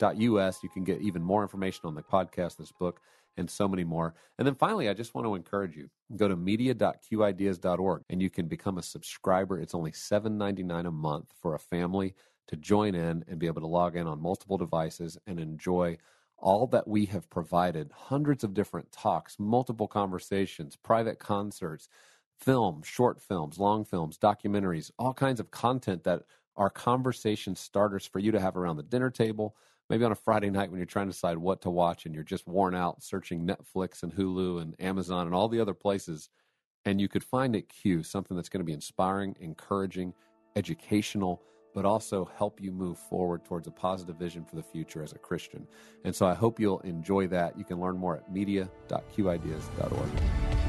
AmericanAwakening.us. 0.00 0.62
You 0.62 0.68
can 0.68 0.84
get 0.84 1.00
even 1.00 1.22
more 1.22 1.42
information 1.42 1.82
on 1.84 1.94
the 1.94 2.02
podcast, 2.02 2.56
this 2.56 2.72
book 2.72 3.00
and 3.36 3.48
so 3.48 3.68
many 3.68 3.84
more. 3.84 4.14
And 4.38 4.46
then 4.46 4.54
finally, 4.54 4.88
I 4.88 4.94
just 4.94 5.14
want 5.14 5.26
to 5.26 5.34
encourage 5.34 5.76
you 5.76 5.88
go 6.16 6.28
to 6.28 6.36
media.qideas.org 6.36 8.02
and 8.10 8.20
you 8.20 8.30
can 8.30 8.46
become 8.46 8.78
a 8.78 8.82
subscriber. 8.82 9.60
It's 9.60 9.74
only 9.74 9.92
$7.99 9.92 10.86
a 10.86 10.90
month 10.90 11.32
for 11.40 11.54
a 11.54 11.58
family 11.58 12.14
to 12.48 12.56
join 12.56 12.94
in 12.94 13.24
and 13.28 13.38
be 13.38 13.46
able 13.46 13.60
to 13.60 13.66
log 13.66 13.96
in 13.96 14.06
on 14.06 14.20
multiple 14.20 14.58
devices 14.58 15.16
and 15.26 15.38
enjoy 15.38 15.96
all 16.36 16.66
that 16.66 16.88
we 16.88 17.04
have 17.06 17.30
provided 17.30 17.92
hundreds 17.94 18.42
of 18.42 18.54
different 18.54 18.90
talks, 18.90 19.38
multiple 19.38 19.86
conversations, 19.86 20.74
private 20.74 21.18
concerts, 21.18 21.88
films, 22.40 22.86
short 22.86 23.20
films, 23.20 23.58
long 23.58 23.84
films, 23.84 24.18
documentaries, 24.18 24.90
all 24.98 25.12
kinds 25.12 25.38
of 25.38 25.50
content 25.50 26.02
that 26.04 26.22
are 26.56 26.70
conversation 26.70 27.54
starters 27.54 28.06
for 28.06 28.18
you 28.18 28.32
to 28.32 28.40
have 28.40 28.56
around 28.56 28.76
the 28.76 28.82
dinner 28.82 29.10
table 29.10 29.54
maybe 29.90 30.04
on 30.04 30.12
a 30.12 30.16
Friday 30.16 30.48
night 30.48 30.70
when 30.70 30.78
you're 30.78 30.86
trying 30.86 31.08
to 31.08 31.12
decide 31.12 31.36
what 31.36 31.60
to 31.62 31.68
watch 31.68 32.06
and 32.06 32.14
you're 32.14 32.24
just 32.24 32.46
worn 32.46 32.74
out 32.74 33.02
searching 33.02 33.46
Netflix 33.46 34.04
and 34.04 34.14
Hulu 34.14 34.62
and 34.62 34.74
Amazon 34.80 35.26
and 35.26 35.34
all 35.34 35.48
the 35.48 35.60
other 35.60 35.74
places, 35.74 36.30
and 36.86 37.00
you 37.00 37.08
could 37.08 37.24
find 37.24 37.54
at 37.56 37.68
Q 37.68 38.02
something 38.02 38.36
that's 38.36 38.48
going 38.48 38.60
to 38.60 38.64
be 38.64 38.72
inspiring, 38.72 39.36
encouraging, 39.40 40.14
educational, 40.56 41.42
but 41.74 41.84
also 41.84 42.30
help 42.36 42.60
you 42.60 42.72
move 42.72 42.98
forward 42.98 43.44
towards 43.44 43.66
a 43.66 43.70
positive 43.70 44.16
vision 44.16 44.44
for 44.44 44.56
the 44.56 44.62
future 44.62 45.02
as 45.02 45.12
a 45.12 45.18
Christian. 45.18 45.66
And 46.04 46.14
so 46.14 46.26
I 46.26 46.34
hope 46.34 46.58
you'll 46.58 46.80
enjoy 46.80 47.26
that. 47.28 47.58
You 47.58 47.64
can 47.64 47.80
learn 47.80 47.98
more 47.98 48.16
at 48.16 48.32
media.qideas.org. 48.32 50.59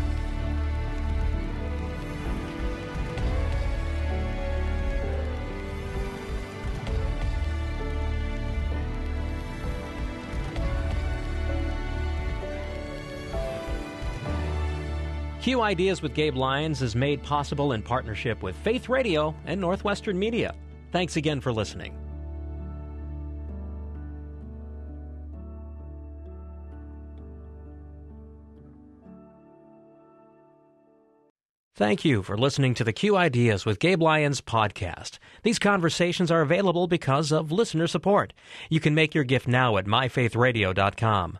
Q 15.41 15.62
Ideas 15.62 16.04
with 16.04 16.13
Gabe 16.13 16.36
Lyons 16.36 16.84
is 16.84 16.95
made 16.95 17.23
possible 17.23 17.73
in 17.73 17.82
partnership 17.82 18.43
with 18.43 18.56
Faith 18.58 18.89
Radio 18.89 19.36
and 19.47 19.60
Northwestern 19.60 20.19
Media. 20.19 20.54
Thanks 20.91 21.15
again 21.15 21.41
for 21.41 21.51
listening. 21.51 21.97
Thank 31.73 32.06
you 32.06 32.21
for 32.21 32.38
listening 32.38 32.75
to 32.75 32.84
the 32.84 32.93
Q 32.93 33.17
Ideas 33.17 33.65
with 33.65 33.80
Gabe 33.80 34.04
Lyons 34.04 34.41
podcast. 34.41 35.17
These 35.41 35.58
conversations 35.58 36.30
are 36.30 36.41
available 36.41 36.86
because 36.86 37.32
of 37.32 37.51
listener 37.51 37.88
support. 37.88 38.34
You 38.69 38.80
can 38.80 38.93
make 38.93 39.15
your 39.15 39.23
gift 39.23 39.47
now 39.47 39.77
at 39.77 39.88
myfaithradio.com. 39.88 41.39